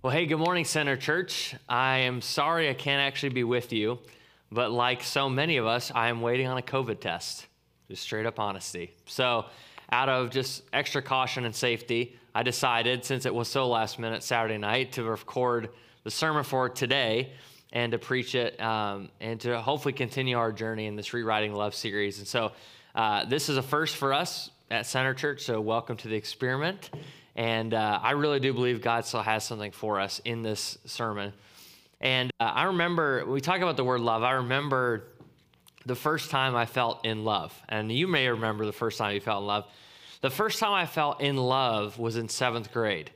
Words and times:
Well, 0.00 0.12
hey, 0.12 0.26
good 0.26 0.38
morning, 0.38 0.64
Center 0.64 0.96
Church. 0.96 1.56
I 1.68 1.98
am 1.98 2.20
sorry 2.20 2.70
I 2.70 2.74
can't 2.74 3.00
actually 3.00 3.30
be 3.30 3.42
with 3.42 3.72
you, 3.72 3.98
but 4.48 4.70
like 4.70 5.02
so 5.02 5.28
many 5.28 5.56
of 5.56 5.66
us, 5.66 5.90
I 5.92 6.06
am 6.06 6.20
waiting 6.20 6.46
on 6.46 6.56
a 6.56 6.62
COVID 6.62 7.00
test. 7.00 7.48
Just 7.88 8.04
straight 8.04 8.24
up 8.24 8.38
honesty. 8.38 8.94
So, 9.06 9.46
out 9.90 10.08
of 10.08 10.30
just 10.30 10.62
extra 10.72 11.02
caution 11.02 11.44
and 11.46 11.52
safety, 11.52 12.16
I 12.32 12.44
decided, 12.44 13.04
since 13.04 13.26
it 13.26 13.34
was 13.34 13.48
so 13.48 13.66
last 13.66 13.98
minute 13.98 14.22
Saturday 14.22 14.56
night, 14.56 14.92
to 14.92 15.02
record 15.02 15.70
the 16.04 16.12
sermon 16.12 16.44
for 16.44 16.68
today 16.68 17.32
and 17.72 17.90
to 17.90 17.98
preach 17.98 18.36
it 18.36 18.60
um, 18.60 19.08
and 19.20 19.40
to 19.40 19.60
hopefully 19.60 19.94
continue 19.94 20.38
our 20.38 20.52
journey 20.52 20.86
in 20.86 20.94
this 20.94 21.12
Rewriting 21.12 21.54
Love 21.54 21.74
series. 21.74 22.18
And 22.18 22.28
so, 22.28 22.52
uh, 22.94 23.24
this 23.24 23.48
is 23.48 23.56
a 23.56 23.62
first 23.64 23.96
for 23.96 24.12
us 24.12 24.48
at 24.70 24.86
Center 24.86 25.12
Church, 25.12 25.42
so 25.42 25.60
welcome 25.60 25.96
to 25.96 26.06
the 26.06 26.14
experiment. 26.14 26.88
And 27.38 27.72
uh, 27.72 28.00
I 28.02 28.10
really 28.10 28.40
do 28.40 28.52
believe 28.52 28.82
God 28.82 29.04
still 29.04 29.22
has 29.22 29.44
something 29.44 29.70
for 29.70 30.00
us 30.00 30.20
in 30.24 30.42
this 30.42 30.76
sermon. 30.86 31.32
And 32.00 32.32
uh, 32.40 32.50
I 32.52 32.64
remember, 32.64 33.24
we 33.26 33.40
talk 33.40 33.60
about 33.60 33.76
the 33.76 33.84
word 33.84 34.00
love, 34.00 34.24
I 34.24 34.32
remember 34.32 35.04
the 35.86 35.94
first 35.94 36.32
time 36.32 36.56
I 36.56 36.66
felt 36.66 37.06
in 37.06 37.24
love. 37.24 37.56
And 37.68 37.92
you 37.92 38.08
may 38.08 38.26
remember 38.26 38.66
the 38.66 38.72
first 38.72 38.98
time 38.98 39.14
you 39.14 39.20
felt 39.20 39.42
in 39.42 39.46
love. 39.46 39.66
The 40.20 40.30
first 40.30 40.58
time 40.58 40.72
I 40.72 40.84
felt 40.84 41.20
in 41.20 41.36
love 41.36 41.96
was 41.96 42.16
in 42.16 42.28
seventh 42.28 42.72
grade. 42.72 43.12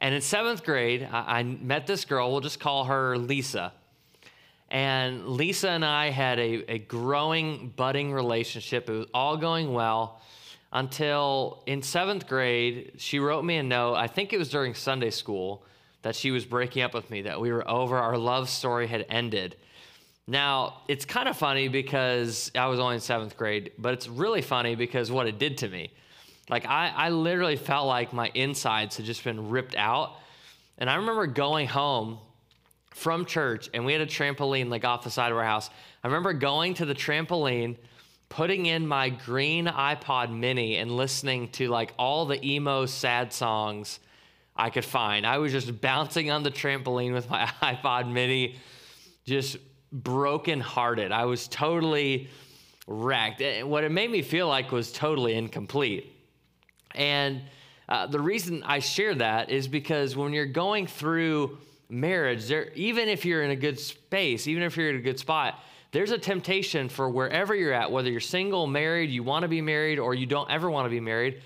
And 0.00 0.12
in 0.12 0.20
seventh 0.20 0.64
grade, 0.64 1.08
I, 1.12 1.38
I 1.38 1.42
met 1.44 1.86
this 1.86 2.04
girl, 2.04 2.32
we'll 2.32 2.40
just 2.40 2.58
call 2.58 2.86
her 2.86 3.16
Lisa. 3.16 3.72
And 4.68 5.28
Lisa 5.28 5.70
and 5.70 5.84
I 5.84 6.10
had 6.10 6.40
a, 6.40 6.72
a 6.72 6.78
growing, 6.80 7.72
budding 7.76 8.12
relationship. 8.12 8.90
It 8.90 8.94
was 8.94 9.06
all 9.14 9.36
going 9.36 9.72
well 9.72 10.20
until 10.72 11.62
in 11.66 11.82
seventh 11.82 12.26
grade, 12.26 12.92
she 12.96 13.18
wrote 13.18 13.44
me 13.44 13.56
a 13.56 13.62
note. 13.62 13.94
I 13.94 14.06
think 14.06 14.32
it 14.32 14.38
was 14.38 14.50
during 14.50 14.74
Sunday 14.74 15.10
school 15.10 15.64
that 16.02 16.14
she 16.14 16.30
was 16.30 16.44
breaking 16.44 16.82
up 16.82 16.94
with 16.94 17.10
me, 17.10 17.22
that 17.22 17.40
we 17.40 17.50
were 17.50 17.68
over, 17.68 17.96
our 17.96 18.18
love 18.18 18.48
story 18.48 18.86
had 18.86 19.06
ended. 19.08 19.56
Now, 20.26 20.82
it's 20.88 21.04
kind 21.04 21.28
of 21.28 21.36
funny 21.36 21.68
because 21.68 22.52
I 22.54 22.66
was 22.66 22.78
only 22.78 22.96
in 22.96 23.00
seventh 23.00 23.36
grade, 23.36 23.72
but 23.78 23.94
it's 23.94 24.08
really 24.08 24.42
funny 24.42 24.74
because 24.74 25.10
what 25.10 25.26
it 25.26 25.38
did 25.38 25.58
to 25.58 25.68
me. 25.68 25.90
Like, 26.50 26.66
I, 26.66 26.92
I 26.94 27.08
literally 27.10 27.56
felt 27.56 27.86
like 27.86 28.12
my 28.12 28.30
insides 28.34 28.96
had 28.96 29.06
just 29.06 29.24
been 29.24 29.48
ripped 29.48 29.74
out. 29.74 30.16
And 30.76 30.88
I 30.88 30.96
remember 30.96 31.26
going 31.26 31.66
home 31.66 32.18
from 32.90 33.24
church, 33.24 33.70
and 33.72 33.84
we 33.84 33.92
had 33.92 34.02
a 34.02 34.06
trampoline 34.06 34.68
like 34.68 34.84
off 34.84 35.02
the 35.02 35.10
side 35.10 35.32
of 35.32 35.38
our 35.38 35.44
house. 35.44 35.70
I 36.04 36.06
remember 36.08 36.32
going 36.32 36.74
to 36.74 36.84
the 36.84 36.94
trampoline 36.94 37.76
putting 38.28 38.66
in 38.66 38.86
my 38.86 39.08
green 39.08 39.66
iPod 39.66 40.36
mini 40.36 40.76
and 40.76 40.90
listening 40.90 41.48
to 41.48 41.68
like 41.68 41.94
all 41.98 42.26
the 42.26 42.44
emo 42.44 42.86
sad 42.86 43.32
songs 43.32 44.00
I 44.54 44.70
could 44.70 44.84
find. 44.84 45.26
I 45.26 45.38
was 45.38 45.52
just 45.52 45.80
bouncing 45.80 46.30
on 46.30 46.42
the 46.42 46.50
trampoline 46.50 47.12
with 47.12 47.30
my 47.30 47.46
iPod 47.62 48.10
mini, 48.12 48.56
just 49.24 49.56
broken 49.92 50.60
hearted. 50.60 51.12
I 51.12 51.24
was 51.24 51.48
totally 51.48 52.28
wrecked. 52.86 53.40
And 53.40 53.70
What 53.70 53.84
it 53.84 53.92
made 53.92 54.10
me 54.10 54.22
feel 54.22 54.48
like 54.48 54.72
was 54.72 54.92
totally 54.92 55.34
incomplete. 55.34 56.12
And 56.94 57.42
uh, 57.88 58.06
the 58.06 58.20
reason 58.20 58.62
I 58.64 58.80
share 58.80 59.14
that 59.14 59.50
is 59.50 59.68
because 59.68 60.16
when 60.16 60.32
you're 60.32 60.46
going 60.46 60.86
through 60.86 61.58
marriage, 61.88 62.46
there, 62.46 62.70
even 62.74 63.08
if 63.08 63.24
you're 63.24 63.42
in 63.42 63.50
a 63.50 63.56
good 63.56 63.78
space, 63.78 64.46
even 64.46 64.62
if 64.62 64.76
you're 64.76 64.90
in 64.90 64.96
a 64.96 65.02
good 65.02 65.18
spot, 65.18 65.62
there's 65.90 66.10
a 66.10 66.18
temptation 66.18 66.88
for 66.88 67.08
wherever 67.08 67.54
you're 67.54 67.72
at, 67.72 67.90
whether 67.90 68.10
you're 68.10 68.20
single, 68.20 68.66
married, 68.66 69.10
you 69.10 69.22
want 69.22 69.42
to 69.42 69.48
be 69.48 69.62
married, 69.62 69.98
or 69.98 70.14
you 70.14 70.26
don't 70.26 70.50
ever 70.50 70.70
want 70.70 70.86
to 70.86 70.90
be 70.90 71.00
married. 71.00 71.40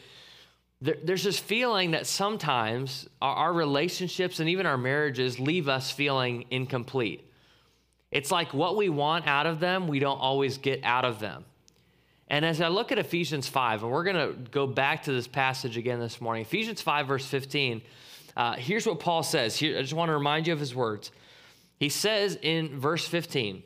There, 0.81 0.97
there's 1.03 1.23
this 1.23 1.39
feeling 1.39 1.93
that 1.93 2.07
sometimes 2.07 3.09
our, 3.21 3.34
our 3.34 3.53
relationships 3.53 4.41
and 4.41 4.49
even 4.49 4.67
our 4.67 4.79
marriages 4.79 5.39
leave 5.39 5.69
us 5.69 5.91
feeling 5.93 6.47
incomplete. 6.51 7.29
It's 8.11 8.31
like 8.31 8.53
what 8.53 8.77
we 8.77 8.89
want 8.89 9.27
out 9.27 9.47
of 9.47 9.61
them, 9.61 9.87
we 9.87 10.01
don't 10.01 10.19
always 10.19 10.59
get 10.59 10.81
out 10.83 11.05
of 11.05 11.21
them. 11.21 11.45
And 12.28 12.45
as 12.45 12.61
I 12.61 12.69
look 12.69 12.91
at 12.93 12.99
Ephesians 12.99 13.47
5, 13.49 13.83
and 13.83 13.93
we're 13.93 14.05
going 14.05 14.16
to 14.16 14.50
go 14.50 14.66
back 14.66 15.05
to 15.05 15.12
this 15.12 15.28
passage 15.28 15.77
again 15.77 16.00
this 16.00 16.21
morning, 16.21 16.43
Ephesians 16.43 16.81
5, 16.81 17.06
verse 17.06 17.27
15, 17.27 17.83
uh, 18.37 18.55
here's 18.55 18.87
what 18.87 19.00
Paul 19.00 19.22
says. 19.22 19.56
Here, 19.56 19.78
I 19.78 19.83
just 19.83 19.93
want 19.93 20.09
to 20.09 20.15
remind 20.15 20.47
you 20.47 20.53
of 20.53 20.59
his 20.59 20.75
words. 20.75 21.12
He 21.78 21.91
says 21.91 22.39
in 22.41 22.81
verse 22.81 23.06
15, 23.06 23.62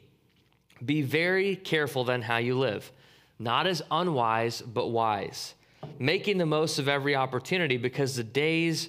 be 0.85 1.03
very 1.03 1.57
careful 1.57 2.05
then 2.05 2.23
how 2.23 2.37
you 2.37 2.59
live, 2.59 2.91
not 3.39 3.67
as 3.67 3.83
unwise, 3.91 4.63
but 4.63 4.89
wise, 4.89 5.55
making 5.99 6.39
the 6.39 6.47
most 6.47 6.79
of 6.79 6.89
every 6.89 7.15
opportunity 7.15 7.77
because 7.77 8.17
the 8.17 8.25
days 8.25 8.89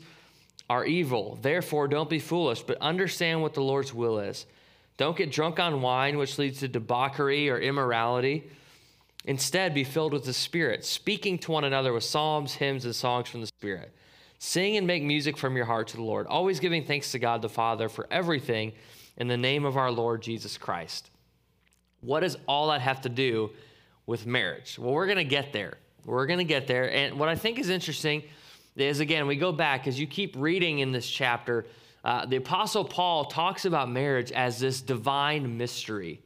are 0.69 0.85
evil. 0.85 1.37
Therefore, 1.41 1.87
don't 1.87 2.09
be 2.09 2.19
foolish, 2.19 2.61
but 2.61 2.77
understand 2.81 3.41
what 3.41 3.53
the 3.53 3.61
Lord's 3.61 3.93
will 3.93 4.19
is. 4.19 4.45
Don't 4.97 5.15
get 5.15 5.31
drunk 5.31 5.59
on 5.59 5.81
wine, 5.81 6.17
which 6.17 6.37
leads 6.37 6.59
to 6.59 6.67
debauchery 6.67 7.49
or 7.49 7.59
immorality. 7.59 8.49
Instead, 9.25 9.73
be 9.73 9.83
filled 9.83 10.13
with 10.13 10.25
the 10.25 10.33
Spirit, 10.33 10.83
speaking 10.83 11.37
to 11.37 11.51
one 11.51 11.63
another 11.63 11.93
with 11.93 12.03
psalms, 12.03 12.53
hymns, 12.53 12.85
and 12.85 12.95
songs 12.95 13.29
from 13.29 13.41
the 13.41 13.47
Spirit. 13.47 13.93
Sing 14.39 14.77
and 14.77 14.87
make 14.87 15.03
music 15.03 15.37
from 15.37 15.55
your 15.55 15.65
heart 15.65 15.87
to 15.89 15.97
the 15.97 16.03
Lord, 16.03 16.27
always 16.27 16.59
giving 16.59 16.83
thanks 16.83 17.11
to 17.11 17.19
God 17.19 17.41
the 17.41 17.49
Father 17.49 17.89
for 17.89 18.07
everything 18.11 18.73
in 19.17 19.27
the 19.27 19.37
name 19.37 19.65
of 19.65 19.77
our 19.77 19.91
Lord 19.91 20.21
Jesus 20.21 20.57
Christ 20.57 21.09
what 22.01 22.21
does 22.21 22.37
all 22.47 22.69
that 22.69 22.81
have 22.81 23.01
to 23.01 23.09
do 23.09 23.51
with 24.05 24.25
marriage? 24.25 24.77
Well, 24.79 24.93
we're 24.93 25.07
going 25.07 25.17
to 25.17 25.23
get 25.23 25.53
there. 25.53 25.77
We're 26.05 26.25
going 26.25 26.39
to 26.39 26.45
get 26.45 26.67
there. 26.67 26.91
And 26.91 27.19
what 27.19 27.29
I 27.29 27.35
think 27.35 27.59
is 27.59 27.69
interesting 27.69 28.23
is, 28.75 28.99
again, 28.99 29.27
we 29.27 29.35
go 29.35 29.51
back 29.51 29.87
as 29.87 29.99
you 29.99 30.07
keep 30.07 30.35
reading 30.37 30.79
in 30.79 30.91
this 30.91 31.09
chapter, 31.09 31.65
uh, 32.03 32.25
the 32.25 32.37
Apostle 32.37 32.85
Paul 32.85 33.25
talks 33.25 33.65
about 33.65 33.89
marriage 33.89 34.31
as 34.31 34.59
this 34.59 34.81
divine 34.81 35.57
mystery. 35.57 36.21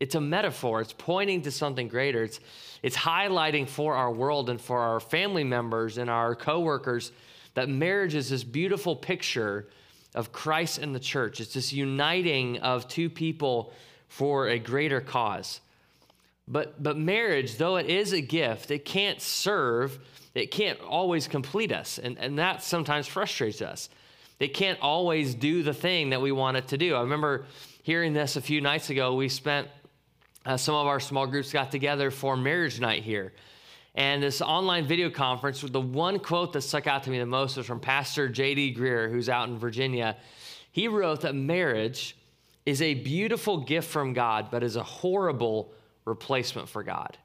It's 0.00 0.14
a 0.14 0.20
metaphor, 0.20 0.80
it's 0.80 0.94
pointing 0.94 1.42
to 1.42 1.50
something 1.50 1.86
greater. 1.86 2.24
It's, 2.24 2.40
it's 2.82 2.96
highlighting 2.96 3.68
for 3.68 3.94
our 3.94 4.10
world 4.10 4.48
and 4.48 4.60
for 4.60 4.78
our 4.78 4.98
family 4.98 5.44
members 5.44 5.98
and 5.98 6.08
our 6.08 6.34
coworkers 6.34 7.12
that 7.54 7.68
marriage 7.68 8.14
is 8.14 8.30
this 8.30 8.44
beautiful 8.44 8.96
picture 8.96 9.68
of 10.14 10.32
Christ 10.32 10.78
and 10.78 10.94
the 10.94 11.00
church. 11.00 11.40
It's 11.40 11.54
this 11.54 11.72
uniting 11.72 12.58
of 12.58 12.88
two 12.88 13.10
people 13.10 13.72
for 14.10 14.48
a 14.48 14.58
greater 14.58 15.00
cause. 15.00 15.60
But, 16.48 16.82
but 16.82 16.98
marriage, 16.98 17.56
though 17.56 17.76
it 17.76 17.86
is 17.86 18.12
a 18.12 18.20
gift, 18.20 18.72
it 18.72 18.84
can't 18.84 19.22
serve, 19.22 20.00
it 20.34 20.50
can't 20.50 20.80
always 20.80 21.28
complete 21.28 21.70
us. 21.70 21.98
And, 21.98 22.18
and 22.18 22.38
that 22.40 22.62
sometimes 22.62 23.06
frustrates 23.06 23.62
us. 23.62 23.88
It 24.40 24.48
can't 24.48 24.80
always 24.80 25.34
do 25.34 25.62
the 25.62 25.72
thing 25.72 26.10
that 26.10 26.20
we 26.20 26.32
want 26.32 26.56
it 26.56 26.68
to 26.68 26.76
do. 26.76 26.96
I 26.96 27.02
remember 27.02 27.44
hearing 27.84 28.12
this 28.12 28.34
a 28.34 28.40
few 28.40 28.60
nights 28.60 28.90
ago. 28.90 29.14
We 29.14 29.28
spent, 29.28 29.68
uh, 30.44 30.56
some 30.56 30.74
of 30.74 30.88
our 30.88 30.98
small 30.98 31.28
groups 31.28 31.52
got 31.52 31.70
together 31.70 32.10
for 32.10 32.36
marriage 32.36 32.80
night 32.80 33.04
here. 33.04 33.32
And 33.94 34.20
this 34.20 34.42
online 34.42 34.86
video 34.86 35.08
conference, 35.08 35.60
the 35.60 35.80
one 35.80 36.18
quote 36.18 36.52
that 36.54 36.62
stuck 36.62 36.88
out 36.88 37.04
to 37.04 37.10
me 37.10 37.20
the 37.20 37.26
most 37.26 37.56
was 37.56 37.66
from 37.66 37.78
Pastor 37.78 38.28
J.D. 38.28 38.74
Greear, 38.74 39.08
who's 39.08 39.28
out 39.28 39.48
in 39.48 39.56
Virginia. 39.56 40.16
He 40.72 40.88
wrote 40.88 41.20
that 41.20 41.36
marriage 41.36 42.16
is 42.70 42.80
a 42.80 42.94
beautiful 42.94 43.58
gift 43.58 43.90
from 43.90 44.12
God, 44.12 44.48
but 44.50 44.62
is 44.62 44.76
a 44.76 44.82
horrible 44.82 45.72
replacement 46.04 46.68
for 46.68 46.82
God. 46.84 47.18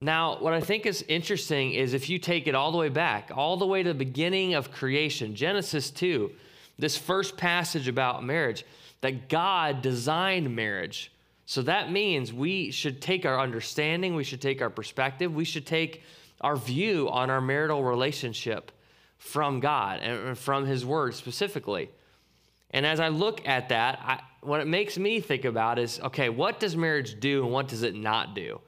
Now, 0.00 0.38
what 0.40 0.54
I 0.54 0.60
think 0.60 0.86
is 0.86 1.04
interesting 1.08 1.72
is 1.72 1.92
if 1.92 2.08
you 2.08 2.18
take 2.18 2.46
it 2.46 2.54
all 2.54 2.72
the 2.72 2.78
way 2.78 2.88
back, 2.88 3.30
all 3.34 3.56
the 3.56 3.66
way 3.66 3.82
to 3.82 3.90
the 3.90 3.94
beginning 3.94 4.54
of 4.54 4.72
creation, 4.72 5.34
Genesis 5.34 5.90
2, 5.90 6.30
this 6.78 6.96
first 6.96 7.36
passage 7.36 7.86
about 7.86 8.24
marriage, 8.24 8.64
that 9.02 9.28
God 9.28 9.82
designed 9.82 10.54
marriage. 10.54 11.12
So 11.44 11.62
that 11.62 11.92
means 11.92 12.32
we 12.32 12.70
should 12.70 13.00
take 13.00 13.24
our 13.24 13.38
understanding, 13.38 14.14
we 14.14 14.24
should 14.24 14.40
take 14.40 14.60
our 14.60 14.70
perspective, 14.70 15.34
we 15.34 15.44
should 15.44 15.66
take 15.66 16.02
our 16.40 16.56
view 16.56 17.08
on 17.10 17.30
our 17.30 17.40
marital 17.40 17.82
relationship 17.82 18.72
from 19.18 19.60
God 19.60 20.00
and 20.00 20.36
from 20.36 20.66
His 20.66 20.84
Word 20.84 21.14
specifically. 21.14 21.90
And 22.70 22.84
as 22.84 23.00
I 23.00 23.08
look 23.08 23.46
at 23.46 23.68
that, 23.68 23.98
I, 24.02 24.20
what 24.42 24.60
it 24.60 24.66
makes 24.66 24.98
me 24.98 25.20
think 25.20 25.44
about 25.44 25.78
is 25.78 26.00
okay, 26.00 26.28
what 26.28 26.60
does 26.60 26.76
marriage 26.76 27.20
do 27.20 27.44
and 27.44 27.52
what 27.52 27.68
does 27.68 27.82
it 27.82 27.94
not 27.94 28.34
do? 28.34 28.60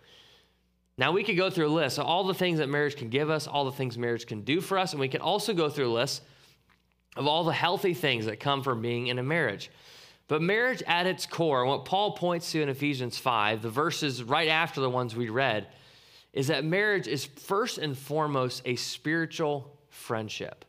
Now, 0.96 1.12
we 1.12 1.22
could 1.22 1.36
go 1.36 1.48
through 1.48 1.68
a 1.68 1.70
list 1.70 1.98
of 1.98 2.06
all 2.06 2.24
the 2.24 2.34
things 2.34 2.58
that 2.58 2.68
marriage 2.68 2.96
can 2.96 3.08
give 3.08 3.30
us, 3.30 3.46
all 3.46 3.64
the 3.64 3.72
things 3.72 3.96
marriage 3.96 4.26
can 4.26 4.42
do 4.42 4.60
for 4.60 4.76
us, 4.78 4.92
and 4.92 5.00
we 5.00 5.08
can 5.08 5.20
also 5.20 5.54
go 5.54 5.68
through 5.70 5.88
a 5.88 5.94
list 5.94 6.22
of 7.16 7.26
all 7.28 7.44
the 7.44 7.52
healthy 7.52 7.94
things 7.94 8.26
that 8.26 8.40
come 8.40 8.62
from 8.64 8.82
being 8.82 9.06
in 9.06 9.18
a 9.18 9.22
marriage. 9.22 9.70
But 10.26 10.42
marriage 10.42 10.82
at 10.86 11.06
its 11.06 11.24
core, 11.24 11.64
what 11.64 11.84
Paul 11.84 12.12
points 12.12 12.50
to 12.52 12.60
in 12.60 12.68
Ephesians 12.68 13.16
5, 13.16 13.62
the 13.62 13.70
verses 13.70 14.22
right 14.22 14.48
after 14.48 14.80
the 14.80 14.90
ones 14.90 15.14
we 15.14 15.28
read, 15.28 15.68
is 16.32 16.48
that 16.48 16.64
marriage 16.64 17.06
is 17.06 17.24
first 17.24 17.78
and 17.78 17.96
foremost 17.96 18.62
a 18.64 18.76
spiritual 18.76 19.78
friendship. 19.88 20.64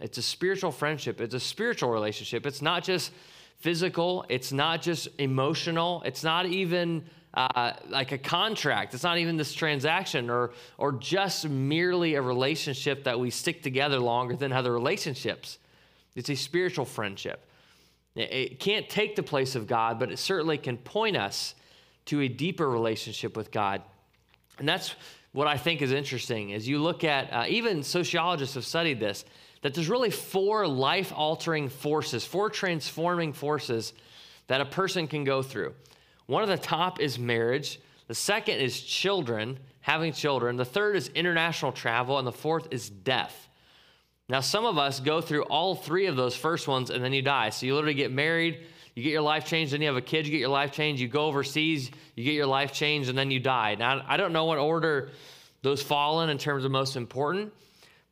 It's 0.00 0.18
a 0.18 0.22
spiritual 0.22 0.72
friendship, 0.72 1.20
it's 1.20 1.34
a 1.34 1.40
spiritual 1.40 1.90
relationship. 1.90 2.46
It's 2.46 2.62
not 2.62 2.84
just 2.84 3.12
physical, 3.58 4.24
it's 4.28 4.52
not 4.52 4.82
just 4.82 5.08
emotional, 5.18 6.02
it's 6.04 6.24
not 6.24 6.46
even 6.46 7.04
uh, 7.34 7.72
like 7.88 8.12
a 8.12 8.18
contract. 8.18 8.94
It's 8.94 9.02
not 9.02 9.18
even 9.18 9.36
this 9.36 9.52
transaction 9.52 10.30
or, 10.30 10.52
or 10.78 10.92
just 10.92 11.48
merely 11.48 12.14
a 12.14 12.22
relationship 12.22 13.04
that 13.04 13.18
we 13.18 13.30
stick 13.30 13.62
together 13.62 13.98
longer 13.98 14.36
than 14.36 14.52
other 14.52 14.72
relationships. 14.72 15.58
It's 16.14 16.30
a 16.30 16.36
spiritual 16.36 16.84
friendship. 16.84 17.44
It 18.14 18.60
can't 18.60 18.88
take 18.88 19.16
the 19.16 19.24
place 19.24 19.56
of 19.56 19.66
God, 19.66 19.98
but 19.98 20.12
it 20.12 20.20
certainly 20.20 20.58
can 20.58 20.76
point 20.76 21.16
us 21.16 21.56
to 22.06 22.20
a 22.20 22.28
deeper 22.28 22.70
relationship 22.70 23.36
with 23.36 23.50
God. 23.50 23.82
And 24.58 24.68
that's 24.68 24.94
what 25.32 25.48
I 25.48 25.56
think 25.56 25.82
is 25.82 25.90
interesting 25.90 26.52
as 26.52 26.68
you 26.68 26.78
look 26.78 27.02
at, 27.02 27.32
uh, 27.32 27.46
even 27.48 27.82
sociologists 27.82 28.54
have 28.54 28.64
studied 28.64 29.00
this, 29.00 29.24
that 29.64 29.72
there's 29.72 29.88
really 29.88 30.10
four 30.10 30.68
life 30.68 31.10
altering 31.16 31.70
forces, 31.70 32.22
four 32.22 32.50
transforming 32.50 33.32
forces 33.32 33.94
that 34.46 34.60
a 34.60 34.66
person 34.66 35.06
can 35.06 35.24
go 35.24 35.42
through. 35.42 35.72
One 36.26 36.42
of 36.42 36.50
the 36.50 36.58
top 36.58 37.00
is 37.00 37.18
marriage. 37.18 37.80
The 38.06 38.14
second 38.14 38.58
is 38.58 38.78
children, 38.78 39.58
having 39.80 40.12
children. 40.12 40.56
The 40.56 40.66
third 40.66 40.96
is 40.96 41.08
international 41.08 41.72
travel. 41.72 42.18
And 42.18 42.26
the 42.26 42.32
fourth 42.32 42.68
is 42.72 42.90
death. 42.90 43.48
Now, 44.28 44.40
some 44.40 44.66
of 44.66 44.76
us 44.76 45.00
go 45.00 45.22
through 45.22 45.44
all 45.44 45.74
three 45.74 46.08
of 46.08 46.16
those 46.16 46.36
first 46.36 46.68
ones 46.68 46.90
and 46.90 47.02
then 47.02 47.14
you 47.14 47.22
die. 47.22 47.48
So 47.48 47.64
you 47.64 47.74
literally 47.74 47.94
get 47.94 48.12
married, 48.12 48.66
you 48.94 49.02
get 49.02 49.12
your 49.12 49.22
life 49.22 49.46
changed, 49.46 49.72
then 49.72 49.80
you 49.80 49.86
have 49.86 49.96
a 49.96 50.02
kid, 50.02 50.26
you 50.26 50.32
get 50.32 50.40
your 50.40 50.50
life 50.50 50.72
changed, 50.72 51.00
you 51.00 51.08
go 51.08 51.24
overseas, 51.24 51.90
you 52.16 52.24
get 52.24 52.34
your 52.34 52.44
life 52.44 52.74
changed, 52.74 53.08
and 53.08 53.16
then 53.16 53.30
you 53.30 53.40
die. 53.40 53.76
Now, 53.76 54.04
I 54.06 54.18
don't 54.18 54.34
know 54.34 54.44
what 54.44 54.58
order 54.58 55.08
those 55.62 55.82
fall 55.82 56.20
in 56.20 56.28
in 56.28 56.36
terms 56.36 56.66
of 56.66 56.70
most 56.70 56.96
important, 56.96 57.54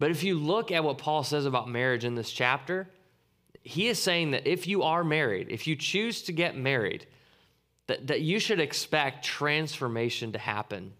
but 0.02 0.10
if 0.10 0.24
you 0.24 0.36
look 0.36 0.72
at 0.72 0.82
what 0.82 0.98
Paul 0.98 1.22
says 1.22 1.46
about 1.46 1.68
marriage 1.68 2.04
in 2.04 2.16
this 2.16 2.32
chapter, 2.32 2.90
he 3.62 3.86
is 3.86 4.02
saying 4.02 4.32
that 4.32 4.48
if 4.50 4.66
you 4.66 4.82
are 4.82 5.04
married, 5.04 5.46
if 5.48 5.68
you 5.68 5.76
choose 5.76 6.22
to 6.22 6.32
get 6.32 6.56
married, 6.56 7.06
that, 7.86 8.08
that 8.08 8.20
you 8.20 8.40
should 8.40 8.58
expect 8.58 9.24
transformation 9.24 10.32
to 10.32 10.40
happen. 10.40 10.92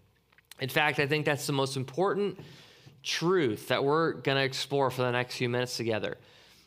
In 0.61 0.69
fact, 0.69 1.01
I 1.01 1.09
think 1.09 1.27
that's 1.27 1.49
the 1.49 1.53
most 1.53 1.77
important 1.77 2.39
truth 3.03 3.67
that 3.67 3.83
we're 3.83 4.13
going 4.13 4.39
to 4.39 4.45
explore 4.45 4.89
for 4.89 5.03
the 5.03 5.11
next 5.11 5.35
few 5.35 5.49
minutes 5.49 5.77
together 5.77 6.17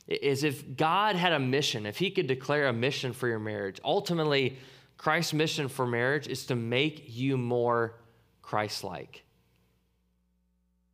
is 0.06 0.44
if 0.44 0.76
God 0.76 1.16
had 1.16 1.32
a 1.32 1.40
mission, 1.40 1.86
if 1.86 1.98
he 1.98 2.12
could 2.12 2.28
declare 2.28 2.68
a 2.68 2.74
mission 2.74 3.14
for 3.14 3.30
your 3.30 3.40
marriage, 3.40 3.80
ultimately, 3.82 4.58
Christ's 4.98 5.32
mission 5.32 5.70
for 5.70 5.88
marriage 5.88 6.28
is 6.28 6.48
to 6.48 6.56
make 6.58 7.06
you 7.08 7.38
more 7.38 7.96
Christ 8.42 8.84
like. 8.84 9.25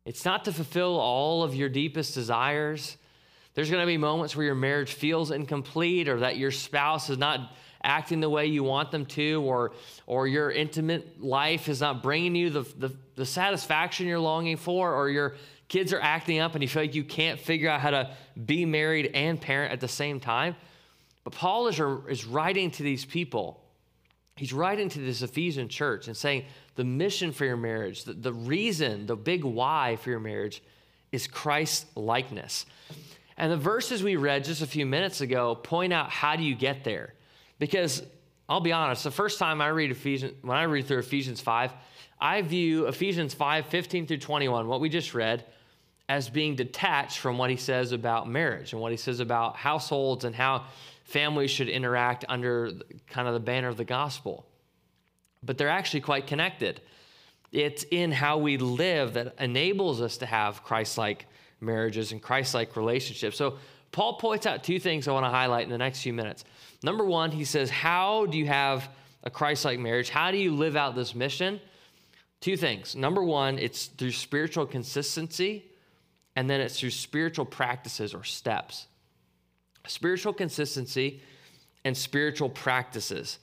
It's 0.04 0.24
not 0.24 0.44
to 0.46 0.52
fulfill 0.52 0.98
all 0.98 1.42
of 1.42 1.54
your 1.54 1.68
deepest 1.68 2.14
desires. 2.14 2.96
There's 3.54 3.70
going 3.70 3.82
to 3.82 3.86
be 3.86 3.98
moments 3.98 4.34
where 4.34 4.46
your 4.46 4.54
marriage 4.54 4.94
feels 4.94 5.30
incomplete 5.30 6.08
or 6.08 6.20
that 6.20 6.36
your 6.36 6.50
spouse 6.50 7.10
is 7.10 7.18
not 7.18 7.52
acting 7.84 8.20
the 8.20 8.30
way 8.30 8.46
you 8.46 8.62
want 8.62 8.90
them 8.90 9.04
to, 9.04 9.42
or, 9.42 9.72
or 10.06 10.26
your 10.26 10.50
intimate 10.50 11.20
life 11.22 11.68
is 11.68 11.80
not 11.80 12.02
bringing 12.02 12.34
you 12.34 12.50
the, 12.50 12.62
the, 12.78 12.96
the 13.16 13.26
satisfaction 13.26 14.06
you're 14.06 14.20
longing 14.20 14.56
for, 14.56 14.94
or 14.94 15.10
your 15.10 15.34
kids 15.68 15.92
are 15.92 16.00
acting 16.00 16.38
up 16.38 16.54
and 16.54 16.62
you 16.62 16.68
feel 16.68 16.82
like 16.82 16.94
you 16.94 17.04
can't 17.04 17.40
figure 17.40 17.68
out 17.68 17.80
how 17.80 17.90
to 17.90 18.10
be 18.44 18.64
married 18.64 19.10
and 19.14 19.40
parent 19.40 19.72
at 19.72 19.80
the 19.80 19.88
same 19.88 20.20
time. 20.20 20.54
But 21.24 21.32
Paul 21.32 21.66
is, 21.68 21.80
is 22.08 22.24
writing 22.24 22.70
to 22.72 22.82
these 22.82 23.04
people. 23.04 23.60
He's 24.36 24.52
writing 24.52 24.88
to 24.90 25.00
this 25.00 25.22
Ephesian 25.22 25.68
church 25.68 26.08
and 26.08 26.16
saying 26.16 26.44
the 26.74 26.84
mission 26.84 27.32
for 27.32 27.44
your 27.44 27.56
marriage, 27.56 28.04
the, 28.04 28.14
the 28.14 28.32
reason, 28.32 29.06
the 29.06 29.16
big 29.16 29.44
why 29.44 29.96
for 29.96 30.10
your 30.10 30.20
marriage 30.20 30.62
is 31.10 31.26
Christ 31.26 31.86
likeness. 31.96 32.66
And 33.36 33.52
the 33.52 33.56
verses 33.56 34.02
we 34.02 34.16
read 34.16 34.44
just 34.44 34.62
a 34.62 34.66
few 34.66 34.86
minutes 34.86 35.20
ago 35.20 35.54
point 35.54 35.92
out 35.92 36.10
how 36.10 36.36
do 36.36 36.42
you 36.42 36.54
get 36.54 36.84
there? 36.84 37.14
Because 37.58 38.02
I'll 38.48 38.60
be 38.60 38.72
honest, 38.72 39.04
the 39.04 39.10
first 39.10 39.38
time 39.38 39.60
I 39.60 39.68
read 39.68 39.90
Ephesians, 39.90 40.34
when 40.42 40.56
I 40.56 40.64
read 40.64 40.86
through 40.86 40.98
Ephesians 40.98 41.40
5, 41.40 41.72
I 42.20 42.42
view 42.42 42.86
Ephesians 42.86 43.34
5, 43.34 43.66
15 43.66 44.06
through 44.06 44.18
21, 44.18 44.68
what 44.68 44.80
we 44.80 44.88
just 44.88 45.14
read, 45.14 45.44
as 46.08 46.28
being 46.28 46.54
detached 46.54 47.18
from 47.18 47.38
what 47.38 47.50
he 47.50 47.56
says 47.56 47.92
about 47.92 48.28
marriage 48.28 48.72
and 48.72 48.82
what 48.82 48.90
he 48.90 48.98
says 48.98 49.20
about 49.20 49.56
households 49.56 50.24
and 50.24 50.34
how 50.34 50.64
families 51.04 51.50
should 51.50 51.68
interact 51.68 52.24
under 52.28 52.72
kind 53.08 53.26
of 53.26 53.34
the 53.34 53.40
banner 53.40 53.68
of 53.68 53.76
the 53.76 53.84
gospel. 53.84 54.46
But 55.42 55.58
they're 55.58 55.68
actually 55.68 56.00
quite 56.00 56.26
connected. 56.26 56.80
It's 57.50 57.84
in 57.90 58.12
how 58.12 58.38
we 58.38 58.56
live 58.56 59.14
that 59.14 59.34
enables 59.38 60.00
us 60.00 60.16
to 60.18 60.26
have 60.26 60.62
Christ 60.64 60.96
like 60.96 61.26
marriages 61.60 62.12
and 62.12 62.22
Christ 62.22 62.54
like 62.54 62.76
relationships. 62.76 63.36
So, 63.36 63.58
Paul 63.92 64.14
points 64.14 64.46
out 64.46 64.64
two 64.64 64.80
things 64.80 65.06
I 65.06 65.12
want 65.12 65.26
to 65.26 65.30
highlight 65.30 65.64
in 65.64 65.70
the 65.70 65.76
next 65.76 66.00
few 66.00 66.14
minutes. 66.14 66.44
Number 66.82 67.04
one, 67.04 67.30
he 67.30 67.44
says, 67.44 67.68
How 67.68 68.24
do 68.26 68.38
you 68.38 68.46
have 68.46 68.88
a 69.22 69.30
Christ 69.30 69.64
like 69.64 69.78
marriage? 69.78 70.08
How 70.08 70.30
do 70.30 70.38
you 70.38 70.54
live 70.54 70.76
out 70.76 70.94
this 70.94 71.14
mission? 71.14 71.60
Two 72.40 72.56
things. 72.56 72.96
Number 72.96 73.22
one, 73.22 73.58
it's 73.58 73.86
through 73.86 74.12
spiritual 74.12 74.66
consistency, 74.66 75.64
and 76.34 76.48
then 76.48 76.60
it's 76.60 76.80
through 76.80 76.90
spiritual 76.90 77.44
practices 77.44 78.14
or 78.14 78.24
steps. 78.24 78.86
Spiritual 79.86 80.32
consistency 80.32 81.20
and 81.84 81.96
spiritual 81.96 82.48
practices. 82.48 83.38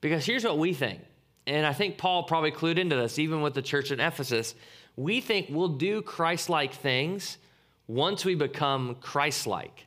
Because 0.00 0.26
here's 0.26 0.44
what 0.44 0.58
we 0.58 0.74
think, 0.74 1.00
and 1.46 1.66
I 1.66 1.72
think 1.72 1.98
Paul 1.98 2.22
probably 2.24 2.52
clued 2.52 2.78
into 2.78 2.96
this, 2.96 3.18
even 3.18 3.42
with 3.42 3.54
the 3.54 3.62
church 3.62 3.90
in 3.90 4.00
Ephesus. 4.00 4.54
We 4.96 5.20
think 5.20 5.48
we'll 5.50 5.68
do 5.68 6.00
Christ 6.02 6.48
like 6.48 6.74
things 6.74 7.38
once 7.86 8.24
we 8.24 8.34
become 8.34 8.96
Christ 9.00 9.46
like. 9.46 9.86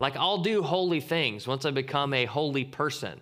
Like, 0.00 0.16
I'll 0.16 0.38
do 0.38 0.62
holy 0.62 1.00
things 1.00 1.46
once 1.46 1.64
I 1.64 1.70
become 1.70 2.12
a 2.14 2.24
holy 2.26 2.64
person. 2.64 3.20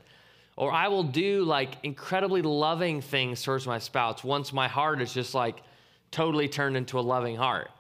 Or 0.57 0.73
I 0.73 0.89
will 0.89 1.05
do 1.05 1.45
like 1.45 1.77
incredibly 1.83 2.43
loving 2.43 3.01
things 3.01 3.43
towards 3.43 3.67
my 3.67 3.79
spouse 3.79 4.25
once 4.25 4.53
my 4.53 4.69
heart 4.69 5.01
is 5.03 5.13
just 5.13 5.35
like 5.35 5.63
totally 6.11 6.49
turned 6.49 6.77
into 6.77 6.99
a 6.99 7.01
loving 7.01 7.37
heart. 7.37 7.71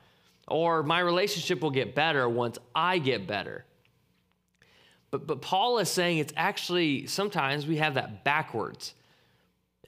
Or 0.49 0.82
my 0.82 1.00
relationship 1.00 1.62
will 1.62 1.70
get 1.70 1.94
better 1.94 2.28
once 2.28 2.58
I 2.75 2.99
get 2.99 3.26
better. 3.26 3.64
But, 5.11 5.26
but 5.26 5.40
Paul 5.40 5.78
is 5.78 5.90
saying 5.90 6.19
it's 6.19 6.32
actually 6.37 7.06
sometimes 7.06 7.67
we 7.67 7.76
have 7.76 7.94
that 7.94 8.25
backwards. 8.25 8.94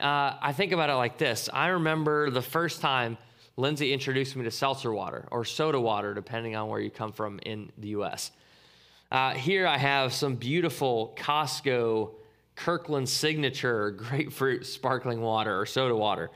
Uh, 0.01 0.37
I 0.41 0.53
think 0.53 0.73
about 0.73 0.91
it 0.91 0.95
like 0.95 1.19
this 1.19 1.49
I 1.53 1.69
remember 1.69 2.31
the 2.31 2.43
first 2.43 2.81
time 2.81 3.19
Lindsay 3.57 3.93
introduced 3.93 4.37
me 4.37 4.45
to 4.45 4.51
seltzer 4.51 4.93
water 4.93 5.27
or 5.33 5.45
soda 5.45 5.81
water, 5.81 6.15
depending 6.15 6.55
on 6.55 6.69
where 6.69 6.81
you 6.81 6.91
come 6.91 7.13
from 7.13 7.41
in 7.45 7.73
the 7.79 7.89
US. 7.89 8.31
Uh, 9.11 9.33
here 9.33 9.67
I 9.67 9.77
have 9.77 10.13
some 10.13 10.37
beautiful 10.37 11.17
Costco 11.19 12.13
Kirkland 12.55 13.09
Signature 13.09 13.91
grapefruit 13.97 14.67
sparkling 14.67 15.21
water 15.21 15.59
or 15.59 15.67
soda 15.67 15.97
water. 15.97 16.31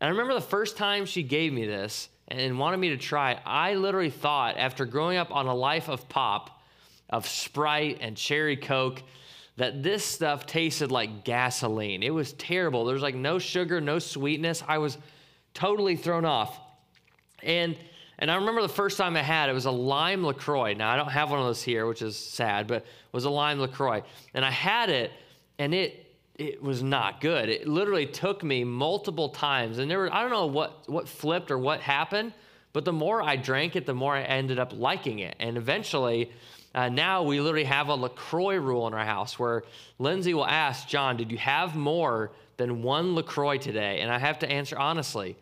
And 0.00 0.08
I 0.08 0.10
remember 0.10 0.34
the 0.34 0.40
first 0.40 0.76
time 0.76 1.06
she 1.06 1.22
gave 1.22 1.52
me 1.52 1.66
this 1.66 2.08
and 2.26 2.58
wanted 2.58 2.78
me 2.78 2.88
to 2.88 2.96
try 2.96 3.38
I 3.44 3.74
literally 3.74 4.10
thought, 4.10 4.56
after 4.56 4.84
growing 4.84 5.18
up 5.18 5.30
on 5.30 5.46
a 5.46 5.54
life 5.54 5.88
of 5.88 6.08
pop, 6.08 6.62
of 7.08 7.28
Sprite 7.28 7.98
and 8.00 8.16
Cherry 8.16 8.56
Coke, 8.56 9.02
that 9.56 9.82
this 9.82 10.04
stuff 10.04 10.46
tasted 10.46 10.90
like 10.90 11.24
gasoline. 11.24 12.02
It 12.02 12.14
was 12.14 12.32
terrible. 12.34 12.84
There's 12.84 13.02
like 13.02 13.14
no 13.14 13.38
sugar, 13.38 13.80
no 13.80 13.98
sweetness. 13.98 14.62
I 14.66 14.78
was 14.78 14.98
totally 15.54 15.96
thrown 15.96 16.24
off. 16.24 16.58
And 17.42 17.76
and 18.18 18.30
I 18.30 18.34
remember 18.34 18.60
the 18.60 18.68
first 18.68 18.98
time 18.98 19.16
I 19.16 19.22
had 19.22 19.48
it 19.48 19.54
was 19.54 19.64
a 19.64 19.70
lime 19.70 20.24
LaCroix. 20.24 20.74
Now, 20.74 20.90
I 20.90 20.96
don't 20.96 21.08
have 21.08 21.30
one 21.30 21.40
of 21.40 21.46
those 21.46 21.62
here, 21.62 21.86
which 21.86 22.02
is 22.02 22.18
sad, 22.18 22.66
but 22.66 22.82
it 22.82 23.12
was 23.12 23.24
a 23.24 23.30
lime 23.30 23.58
LaCroix. 23.58 24.02
And 24.34 24.44
I 24.44 24.50
had 24.50 24.90
it, 24.90 25.10
and 25.58 25.72
it 25.72 26.06
it 26.40 26.62
was 26.62 26.82
not 26.82 27.20
good. 27.20 27.50
It 27.50 27.68
literally 27.68 28.06
took 28.06 28.42
me 28.42 28.64
multiple 28.64 29.28
times. 29.28 29.78
And 29.78 29.90
there 29.90 29.98
were, 29.98 30.12
I 30.12 30.22
don't 30.22 30.30
know 30.30 30.46
what, 30.46 30.88
what 30.88 31.06
flipped 31.06 31.50
or 31.50 31.58
what 31.58 31.80
happened, 31.80 32.32
but 32.72 32.86
the 32.86 32.94
more 32.94 33.20
I 33.20 33.36
drank 33.36 33.76
it, 33.76 33.84
the 33.84 33.94
more 33.94 34.16
I 34.16 34.22
ended 34.22 34.58
up 34.58 34.72
liking 34.72 35.18
it. 35.18 35.36
And 35.38 35.58
eventually, 35.58 36.32
uh, 36.74 36.88
now 36.88 37.22
we 37.22 37.40
literally 37.40 37.64
have 37.64 37.88
a 37.88 37.94
LaCroix 37.94 38.56
rule 38.56 38.86
in 38.86 38.94
our 38.94 39.04
house 39.04 39.38
where 39.38 39.64
Lindsay 39.98 40.34
will 40.34 40.46
ask, 40.46 40.86
John, 40.86 41.16
did 41.16 41.30
you 41.32 41.38
have 41.38 41.74
more 41.74 42.30
than 42.58 42.82
one 42.82 43.14
LaCroix 43.14 43.58
today? 43.58 44.00
And 44.00 44.10
I 44.10 44.18
have 44.18 44.38
to 44.40 44.50
answer 44.50 44.78
honestly. 44.78 45.36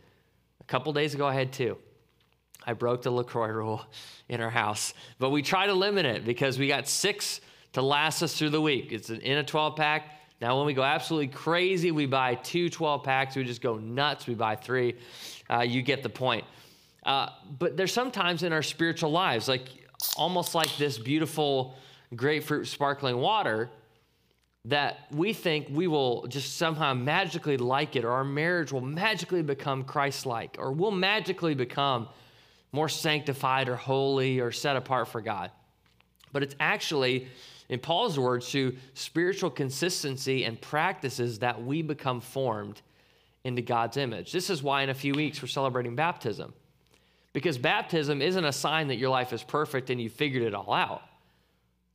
A 0.60 0.64
couple 0.64 0.92
days 0.92 1.14
ago, 1.14 1.26
I 1.26 1.34
had 1.34 1.52
two. 1.52 1.76
I 2.66 2.72
broke 2.72 3.02
the 3.02 3.10
LaCroix 3.10 3.48
rule 3.48 3.84
in 4.28 4.40
our 4.40 4.50
house. 4.50 4.94
But 5.18 5.30
we 5.30 5.42
try 5.42 5.66
to 5.66 5.74
limit 5.74 6.04
it 6.04 6.24
because 6.24 6.58
we 6.58 6.68
got 6.68 6.88
six 6.88 7.40
to 7.72 7.82
last 7.82 8.22
us 8.22 8.36
through 8.36 8.50
the 8.50 8.60
week. 8.60 8.92
It's 8.92 9.10
in 9.10 9.38
a 9.38 9.44
12 9.44 9.76
pack. 9.76 10.14
Now, 10.40 10.56
when 10.56 10.66
we 10.66 10.74
go 10.74 10.82
absolutely 10.82 11.28
crazy, 11.28 11.90
we 11.90 12.06
buy 12.06 12.36
two 12.36 12.68
12 12.68 13.02
packs. 13.02 13.36
We 13.36 13.44
just 13.44 13.60
go 13.60 13.76
nuts. 13.76 14.26
We 14.26 14.34
buy 14.34 14.56
three. 14.56 14.96
Uh, 15.50 15.60
you 15.60 15.82
get 15.82 16.02
the 16.02 16.08
point. 16.08 16.44
Uh, 17.04 17.30
but 17.58 17.76
there's 17.76 17.92
sometimes 17.92 18.42
in 18.42 18.52
our 18.52 18.62
spiritual 18.62 19.10
lives, 19.10 19.48
like 19.48 19.68
almost 20.16 20.54
like 20.54 20.76
this 20.76 20.98
beautiful 20.98 21.74
grapefruit 22.14 22.66
sparkling 22.66 23.18
water, 23.18 23.70
that 24.64 25.06
we 25.10 25.32
think 25.32 25.66
we 25.70 25.86
will 25.86 26.26
just 26.26 26.56
somehow 26.56 26.92
magically 26.92 27.56
like 27.56 27.96
it, 27.96 28.04
or 28.04 28.10
our 28.10 28.24
marriage 28.24 28.72
will 28.72 28.80
magically 28.80 29.42
become 29.42 29.84
Christ 29.84 30.26
like, 30.26 30.56
or 30.58 30.72
we'll 30.72 30.90
magically 30.90 31.54
become 31.54 32.08
more 32.72 32.88
sanctified 32.88 33.68
or 33.68 33.76
holy 33.76 34.40
or 34.40 34.52
set 34.52 34.76
apart 34.76 35.08
for 35.08 35.20
God. 35.20 35.50
but 36.32 36.42
it's 36.42 36.54
actually, 36.60 37.28
in 37.68 37.78
Paul's 37.78 38.18
words, 38.18 38.50
through 38.50 38.76
spiritual 38.94 39.50
consistency 39.50 40.44
and 40.44 40.60
practices 40.60 41.38
that 41.40 41.62
we 41.62 41.82
become 41.82 42.20
formed 42.20 42.80
into 43.44 43.62
God's 43.62 43.96
image. 43.96 44.32
This 44.32 44.50
is 44.50 44.62
why 44.62 44.82
in 44.82 44.90
a 44.90 44.94
few 44.94 45.14
weeks 45.14 45.40
we're 45.40 45.48
celebrating 45.48 45.94
baptism. 45.94 46.52
Because 47.32 47.58
baptism 47.58 48.22
isn't 48.22 48.44
a 48.44 48.52
sign 48.52 48.88
that 48.88 48.96
your 48.96 49.10
life 49.10 49.32
is 49.32 49.42
perfect 49.42 49.90
and 49.90 50.00
you 50.00 50.08
figured 50.08 50.42
it 50.42 50.54
all 50.54 50.72
out. 50.72 51.02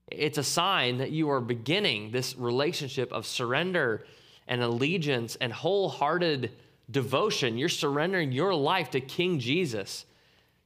It's 0.07 0.37
a 0.37 0.43
sign 0.43 0.97
that 0.99 1.11
you 1.11 1.29
are 1.31 1.41
beginning 1.41 2.11
this 2.11 2.37
relationship 2.37 3.11
of 3.11 3.25
surrender 3.25 4.05
and 4.47 4.61
allegiance 4.61 5.35
and 5.39 5.51
wholehearted 5.51 6.51
devotion. 6.91 7.57
You're 7.57 7.69
surrendering 7.69 8.31
your 8.31 8.53
life 8.53 8.91
to 8.91 9.01
King 9.01 9.39
Jesus. 9.39 10.05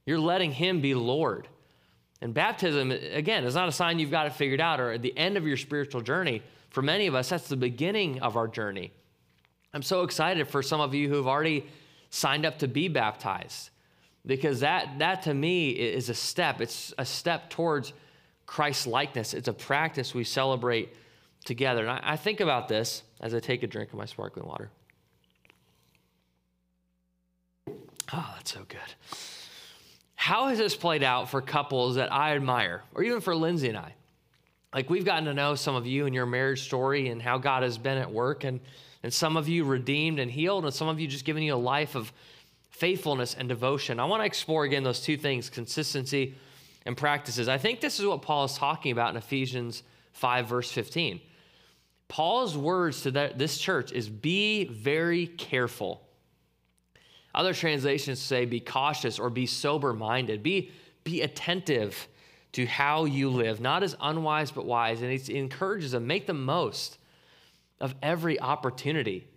You're 0.04 0.18
letting 0.18 0.52
him 0.52 0.80
be 0.80 0.94
Lord. 0.94 1.48
And 2.20 2.34
baptism, 2.34 2.90
again, 2.90 3.44
is 3.44 3.54
not 3.54 3.68
a 3.68 3.72
sign 3.72 3.98
you've 3.98 4.10
got 4.10 4.26
it 4.26 4.32
figured 4.32 4.60
out 4.60 4.80
or 4.80 4.92
at 4.92 5.02
the 5.02 5.16
end 5.16 5.36
of 5.36 5.46
your 5.46 5.56
spiritual 5.56 6.00
journey. 6.00 6.42
For 6.70 6.82
many 6.82 7.06
of 7.06 7.14
us, 7.14 7.28
that's 7.28 7.48
the 7.48 7.56
beginning 7.56 8.20
of 8.20 8.36
our 8.36 8.48
journey. 8.48 8.92
I'm 9.72 9.82
so 9.82 10.02
excited 10.02 10.48
for 10.48 10.62
some 10.62 10.80
of 10.80 10.94
you 10.94 11.08
who 11.08 11.14
have 11.14 11.26
already 11.26 11.66
signed 12.10 12.44
up 12.44 12.58
to 12.58 12.68
be 12.68 12.88
baptized 12.88 13.70
because 14.28 14.60
that, 14.60 14.98
that 14.98 15.22
to 15.22 15.32
me 15.32 15.70
is 15.70 16.10
a 16.10 16.14
step. 16.14 16.60
It's 16.60 16.92
a 16.98 17.04
step 17.04 17.48
towards 17.48 17.94
Christ 18.46 18.86
likeness. 18.86 19.32
It's 19.32 19.48
a 19.48 19.54
practice 19.54 20.14
we 20.14 20.22
celebrate 20.22 20.94
together. 21.46 21.80
And 21.80 21.90
I, 21.90 22.00
I 22.02 22.16
think 22.16 22.40
about 22.40 22.68
this 22.68 23.02
as 23.20 23.34
I 23.34 23.40
take 23.40 23.62
a 23.62 23.66
drink 23.66 23.90
of 23.90 23.98
my 23.98 24.04
sparkling 24.04 24.46
water. 24.46 24.70
Oh, 28.12 28.34
that's 28.36 28.52
so 28.52 28.60
good. 28.68 28.78
How 30.14 30.48
has 30.48 30.58
this 30.58 30.76
played 30.76 31.02
out 31.02 31.30
for 31.30 31.40
couples 31.40 31.94
that 31.94 32.12
I 32.12 32.34
admire, 32.34 32.82
or 32.94 33.02
even 33.02 33.22
for 33.22 33.34
Lindsay 33.34 33.68
and 33.68 33.78
I? 33.78 33.94
Like, 34.74 34.90
we've 34.90 35.04
gotten 35.06 35.24
to 35.24 35.32
know 35.32 35.54
some 35.54 35.74
of 35.74 35.86
you 35.86 36.04
and 36.04 36.14
your 36.14 36.26
marriage 36.26 36.64
story 36.64 37.08
and 37.08 37.22
how 37.22 37.38
God 37.38 37.62
has 37.62 37.78
been 37.78 37.96
at 37.96 38.12
work, 38.12 38.44
and, 38.44 38.60
and 39.02 39.12
some 39.12 39.38
of 39.38 39.48
you 39.48 39.64
redeemed 39.64 40.18
and 40.18 40.30
healed, 40.30 40.64
and 40.64 40.74
some 40.74 40.88
of 40.88 41.00
you 41.00 41.06
just 41.06 41.24
giving 41.24 41.42
you 41.42 41.54
a 41.54 41.56
life 41.56 41.94
of 41.94 42.12
faithfulness 42.78 43.34
and 43.34 43.48
devotion. 43.48 44.00
I 44.00 44.04
want 44.04 44.22
to 44.22 44.26
explore 44.26 44.64
again 44.64 44.82
those 44.82 45.00
two 45.00 45.16
things 45.16 45.50
consistency 45.50 46.34
and 46.86 46.96
practices. 46.96 47.48
I 47.48 47.58
think 47.58 47.80
this 47.80 47.98
is 48.00 48.06
what 48.06 48.22
Paul 48.22 48.44
is 48.44 48.54
talking 48.54 48.92
about 48.92 49.10
in 49.10 49.16
Ephesians 49.16 49.82
5, 50.12 50.46
verse 50.46 50.70
15. 50.70 51.20
Paul's 52.08 52.56
words 52.56 53.02
to 53.02 53.10
that, 53.12 53.38
this 53.38 53.58
church 53.58 53.92
is 53.92 54.08
be 54.08 54.64
very 54.64 55.26
careful 55.26 56.08
other 57.38 57.54
translations 57.54 58.18
say 58.18 58.44
be 58.46 58.58
cautious 58.58 59.18
or 59.18 59.30
be 59.30 59.46
sober 59.46 59.92
minded. 59.92 60.42
Be, 60.42 60.72
be 61.04 61.22
attentive 61.22 62.08
to 62.52 62.66
how 62.66 63.04
you 63.04 63.30
live, 63.30 63.60
not 63.60 63.82
as 63.82 63.96
unwise 64.00 64.50
but 64.50 64.64
wise. 64.64 65.02
And 65.02 65.12
it 65.12 65.28
encourages 65.28 65.92
them 65.92 66.06
make 66.06 66.26
the 66.26 66.34
most 66.34 66.98
of 67.80 67.94
every 68.02 68.40
opportunity. 68.40 69.28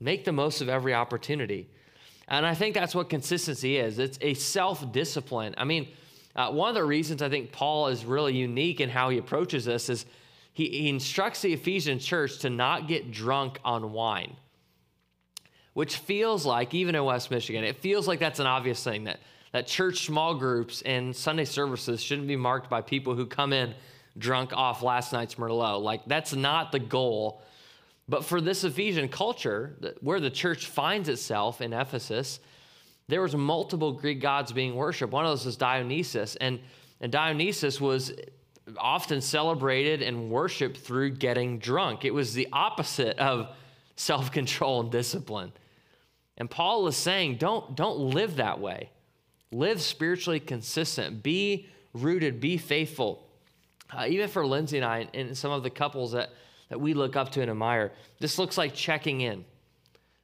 Make 0.00 0.24
the 0.24 0.32
most 0.32 0.60
of 0.60 0.68
every 0.68 0.94
opportunity. 0.94 1.68
And 2.28 2.46
I 2.46 2.54
think 2.54 2.74
that's 2.74 2.94
what 2.94 3.10
consistency 3.10 3.76
is 3.76 3.98
it's 3.98 4.18
a 4.20 4.34
self 4.34 4.92
discipline. 4.92 5.54
I 5.58 5.64
mean, 5.64 5.88
uh, 6.34 6.50
one 6.50 6.68
of 6.68 6.74
the 6.74 6.84
reasons 6.84 7.22
I 7.22 7.28
think 7.28 7.52
Paul 7.52 7.88
is 7.88 8.04
really 8.04 8.34
unique 8.34 8.80
in 8.80 8.88
how 8.88 9.10
he 9.10 9.18
approaches 9.18 9.64
this 9.64 9.88
is 9.88 10.06
he, 10.52 10.68
he 10.68 10.88
instructs 10.88 11.42
the 11.42 11.52
Ephesian 11.52 11.98
church 11.98 12.38
to 12.40 12.50
not 12.50 12.88
get 12.88 13.10
drunk 13.10 13.58
on 13.64 13.92
wine 13.92 14.36
which 15.74 15.96
feels 15.96 16.46
like, 16.46 16.72
even 16.72 16.94
in 16.94 17.04
West 17.04 17.30
Michigan, 17.30 17.64
it 17.64 17.76
feels 17.76 18.08
like 18.08 18.20
that's 18.20 18.38
an 18.38 18.46
obvious 18.46 18.82
thing 18.82 19.04
that, 19.04 19.20
that 19.52 19.66
church 19.66 20.06
small 20.06 20.34
groups 20.34 20.82
and 20.82 21.14
Sunday 21.14 21.44
services 21.44 22.02
shouldn't 22.02 22.28
be 22.28 22.36
marked 22.36 22.70
by 22.70 22.80
people 22.80 23.14
who 23.14 23.26
come 23.26 23.52
in 23.52 23.74
drunk 24.16 24.52
off 24.52 24.82
last 24.82 25.12
night's 25.12 25.34
Merlot. 25.34 25.82
Like, 25.82 26.02
that's 26.06 26.32
not 26.32 26.70
the 26.70 26.78
goal. 26.78 27.42
But 28.08 28.24
for 28.24 28.40
this 28.40 28.64
Ephesian 28.64 29.08
culture, 29.08 29.76
where 30.00 30.20
the 30.20 30.30
church 30.30 30.66
finds 30.66 31.08
itself 31.08 31.60
in 31.60 31.72
Ephesus, 31.72 32.40
there 33.08 33.22
was 33.22 33.34
multiple 33.34 33.92
Greek 33.92 34.20
gods 34.20 34.52
being 34.52 34.74
worshipped. 34.74 35.12
One 35.12 35.24
of 35.24 35.30
those 35.30 35.46
was 35.46 35.56
Dionysus, 35.56 36.36
and, 36.36 36.60
and 37.00 37.10
Dionysus 37.10 37.80
was 37.80 38.12
often 38.78 39.20
celebrated 39.20 40.02
and 40.02 40.30
worshiped 40.30 40.78
through 40.78 41.12
getting 41.12 41.58
drunk. 41.58 42.04
It 42.04 42.12
was 42.14 42.34
the 42.34 42.48
opposite 42.52 43.18
of 43.18 43.48
self 43.96 44.30
control 44.30 44.80
and 44.80 44.90
discipline. 44.90 45.52
And 46.36 46.50
Paul 46.50 46.86
is 46.88 46.96
saying, 46.96 47.36
don't, 47.36 47.76
don't 47.76 47.98
live 47.98 48.36
that 48.36 48.60
way. 48.60 48.90
Live 49.52 49.80
spiritually 49.80 50.40
consistent. 50.40 51.22
Be 51.22 51.68
rooted. 51.92 52.40
Be 52.40 52.56
faithful. 52.56 53.28
Uh, 53.90 54.06
even 54.08 54.28
for 54.28 54.44
Lindsay 54.44 54.78
and 54.78 54.84
I 54.84 55.08
and 55.14 55.36
some 55.36 55.52
of 55.52 55.62
the 55.62 55.70
couples 55.70 56.12
that, 56.12 56.30
that 56.68 56.80
we 56.80 56.94
look 56.94 57.16
up 57.16 57.30
to 57.32 57.40
and 57.40 57.50
admire, 57.50 57.92
this 58.20 58.38
looks 58.38 58.58
like 58.58 58.74
checking 58.74 59.20
in. 59.20 59.44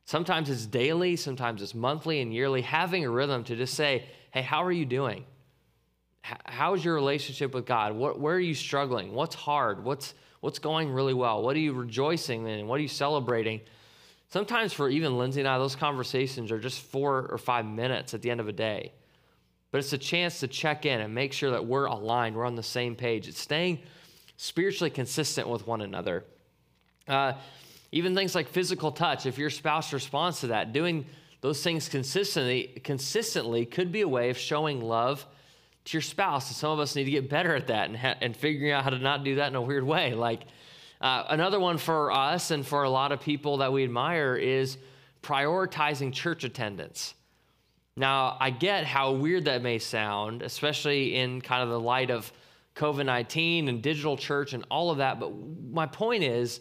Sometimes 0.04 0.50
it's 0.50 0.66
daily, 0.66 1.16
sometimes 1.16 1.62
it's 1.62 1.75
monthly 1.75 2.20
and 2.20 2.35
yearly, 2.35 2.62
having 2.62 3.04
a 3.04 3.11
rhythm 3.11 3.44
to 3.44 3.56
just 3.56 3.75
say, 3.75 4.06
hey, 4.32 4.42
how 4.42 4.64
are 4.64 4.73
you 4.73 4.85
doing? 4.85 5.25
how's 6.23 6.85
your 6.85 6.94
relationship 6.94 7.54
with 7.54 7.66
God? 7.66 7.94
What, 7.94 8.20
where 8.20 8.35
are 8.35 8.40
you 8.40 8.54
struggling? 8.54 9.12
What's 9.12 9.35
hard? 9.35 9.85
What's, 9.85 10.14
what's 10.40 10.59
going 10.59 10.90
really 10.90 11.14
well? 11.14 11.42
What 11.42 11.56
are 11.56 11.61
you 11.61 11.73
rejoicing 11.73 12.47
in? 12.47 12.66
What 12.66 12.78
are 12.78 12.82
you 12.82 12.88
celebrating? 12.88 13.61
Sometimes 14.28 14.73
for 14.73 14.88
even 14.88 15.18
Lindsay 15.18 15.40
and 15.40 15.49
I, 15.49 15.59
those 15.59 15.76
conversations 15.76 16.52
are 16.52 16.59
just 16.59 16.80
four 16.80 17.26
or 17.30 17.38
five 17.38 17.66
minutes 17.66 18.14
at 18.14 18.23
the 18.23 18.30
end 18.30 18.40
of 18.40 18.49
a 18.49 18.52
day. 18.52 18.92
But 19.70 19.78
it's 19.78 19.92
a 19.92 19.99
chance 19.99 20.40
to 20.40 20.49
check 20.49 20.85
in 20.85 21.00
and 21.00 21.14
make 21.14 21.32
sure 21.32 21.50
that 21.52 21.64
we're 21.64 21.87
aligned, 21.87 22.37
we're 22.37 22.47
on 22.47 22.56
the 22.56 22.62
same 22.62 22.97
page. 22.97 23.28
It's 23.28 23.40
staying 23.40 23.80
spiritually 24.42 24.88
consistent 24.88 25.47
with 25.47 25.66
one 25.66 25.82
another. 25.82 26.25
Uh, 27.06 27.35
even 27.92 28.14
things 28.14 28.35
like 28.35 28.49
physical 28.49 28.90
touch, 28.90 29.26
if 29.26 29.37
your 29.37 29.50
spouse 29.50 29.92
responds 29.92 30.40
to 30.40 30.47
that, 30.47 30.73
doing 30.73 31.04
those 31.42 31.62
things 31.62 31.90
consistently, 31.90 32.80
consistently 32.82 33.66
could 33.66 33.92
be 33.92 34.00
a 34.00 34.09
way 34.09 34.30
of 34.30 34.38
showing 34.38 34.80
love 34.80 35.26
to 35.85 35.92
your 35.94 36.00
spouse. 36.00 36.49
And 36.49 36.56
some 36.56 36.70
of 36.70 36.78
us 36.78 36.97
need 36.97 37.04
to 37.04 37.11
get 37.11 37.28
better 37.28 37.54
at 37.54 37.66
that 37.66 37.90
and, 37.90 37.97
ha- 37.99 38.14
and 38.23 38.35
figuring 38.35 38.73
out 38.73 38.82
how 38.82 38.88
to 38.88 38.99
not 38.99 39.25
do 39.25 39.35
that 39.35 39.49
in 39.49 39.56
a 39.56 39.61
weird 39.61 39.85
way. 39.85 40.14
Like, 40.14 40.44
uh, 41.02 41.25
another 41.28 41.61
one 41.61 41.76
for 41.76 42.11
us 42.11 42.50
and 42.50 42.66
for 42.66 42.85
a 42.85 42.90
lot 42.90 43.12
of 43.12 43.20
people 43.20 43.59
that 43.59 43.75
we 43.75 43.85
admire 43.85 44.37
is 44.37 44.78
prioritizing 45.23 46.14
church 46.14 46.44
attendance. 46.44 47.12
Now, 47.94 48.38
I 48.40 48.49
get 48.49 48.85
how 48.87 49.12
weird 49.12 49.44
that 49.44 49.61
may 49.61 49.78
sound, 49.78 50.40
especially 50.40 51.16
in 51.16 51.42
kind 51.42 51.62
of 51.62 51.68
the 51.68 51.80
light 51.80 52.11
of 52.11 52.32
COVID 52.80 53.06
19 53.06 53.68
and 53.68 53.82
digital 53.82 54.16
church 54.16 54.52
and 54.52 54.64
all 54.70 54.90
of 54.90 54.99
that. 54.99 55.20
But 55.20 55.32
my 55.70 55.87
point 55.87 56.25
is, 56.25 56.60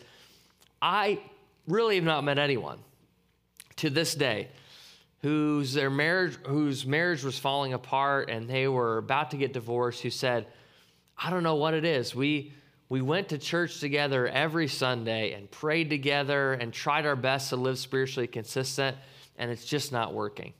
I 0.81 1.19
really 1.67 1.95
have 1.95 2.03
not 2.03 2.23
met 2.23 2.37
anyone 2.37 2.79
to 3.77 3.89
this 3.89 4.15
day 4.15 4.49
whose 5.21 5.73
their 5.73 5.89
marriage 5.89 6.35
whose 6.45 6.85
marriage 6.85 7.23
was 7.23 7.37
falling 7.37 7.73
apart 7.73 8.29
and 8.29 8.49
they 8.49 8.67
were 8.67 8.97
about 8.97 9.31
to 9.31 9.37
get 9.37 9.53
divorced 9.53 10.01
who 10.01 10.09
said 10.09 10.47
i 11.17 11.29
don't 11.29 11.43
know 11.43 11.55
what 11.55 11.73
it 11.73 11.85
is 11.85 12.15
we 12.15 12.53
we 12.89 13.01
went 13.01 13.29
to 13.29 13.37
church 13.37 13.79
together 13.79 14.27
every 14.27 14.67
Sunday 14.67 15.33
and 15.33 15.49
prayed 15.49 15.91
together 15.91 16.53
and 16.53 16.73
tried 16.73 17.05
our 17.05 17.15
best 17.15 17.49
to 17.49 17.55
live 17.55 17.77
spiritually 17.77 18.25
consistent, 18.25 18.97
and 19.37 19.51
it's 19.51 19.63
just 19.63 19.91
not 19.91 20.13
working. 20.13 20.53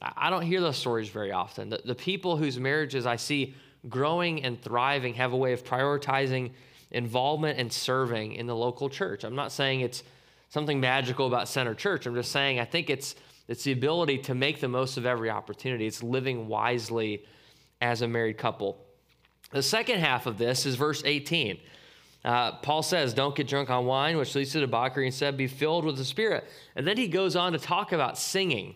I 0.00 0.30
don't 0.30 0.42
hear 0.42 0.60
those 0.62 0.78
stories 0.78 1.10
very 1.10 1.30
often. 1.30 1.68
The, 1.68 1.82
the 1.84 1.94
people 1.94 2.36
whose 2.36 2.58
marriages 2.58 3.06
I 3.06 3.16
see 3.16 3.54
growing 3.88 4.42
and 4.44 4.60
thriving 4.60 5.14
have 5.14 5.32
a 5.32 5.36
way 5.36 5.52
of 5.52 5.64
prioritizing 5.64 6.52
involvement 6.90 7.58
and 7.58 7.72
serving 7.72 8.32
in 8.32 8.46
the 8.46 8.54
local 8.56 8.88
church. 8.88 9.24
I'm 9.24 9.34
not 9.34 9.52
saying 9.52 9.80
it's 9.80 10.02
something 10.48 10.80
magical 10.80 11.26
about 11.26 11.48
Center 11.48 11.74
Church. 11.74 12.06
I'm 12.06 12.14
just 12.14 12.32
saying 12.32 12.60
I 12.60 12.64
think 12.64 12.90
it's 12.90 13.14
it's 13.46 13.64
the 13.64 13.72
ability 13.72 14.18
to 14.18 14.34
make 14.34 14.60
the 14.60 14.68
most 14.68 14.96
of 14.96 15.04
every 15.04 15.28
opportunity. 15.28 15.86
It's 15.86 16.02
living 16.02 16.48
wisely 16.48 17.24
as 17.80 18.00
a 18.00 18.08
married 18.08 18.38
couple. 18.38 18.78
The 19.50 19.62
second 19.62 19.98
half 19.98 20.26
of 20.26 20.38
this 20.38 20.64
is 20.64 20.76
verse 20.76 21.02
18. 21.04 21.58
Uh, 22.24 22.52
Paul 22.52 22.82
says, 22.82 23.12
Don't 23.12 23.36
get 23.36 23.46
drunk 23.46 23.68
on 23.68 23.84
wine, 23.84 24.16
which 24.16 24.34
leads 24.34 24.52
to 24.52 24.60
debauchery. 24.60 25.06
Instead, 25.06 25.36
be 25.36 25.46
filled 25.46 25.84
with 25.84 25.98
the 25.98 26.04
Spirit. 26.04 26.44
And 26.74 26.86
then 26.86 26.96
he 26.96 27.06
goes 27.06 27.36
on 27.36 27.52
to 27.52 27.58
talk 27.58 27.92
about 27.92 28.16
singing 28.16 28.74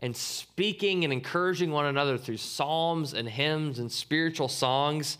and 0.00 0.16
speaking 0.16 1.04
and 1.04 1.12
encouraging 1.12 1.70
one 1.70 1.86
another 1.86 2.18
through 2.18 2.36
psalms 2.36 3.14
and 3.14 3.28
hymns 3.28 3.78
and 3.78 3.90
spiritual 3.90 4.48
songs. 4.48 5.18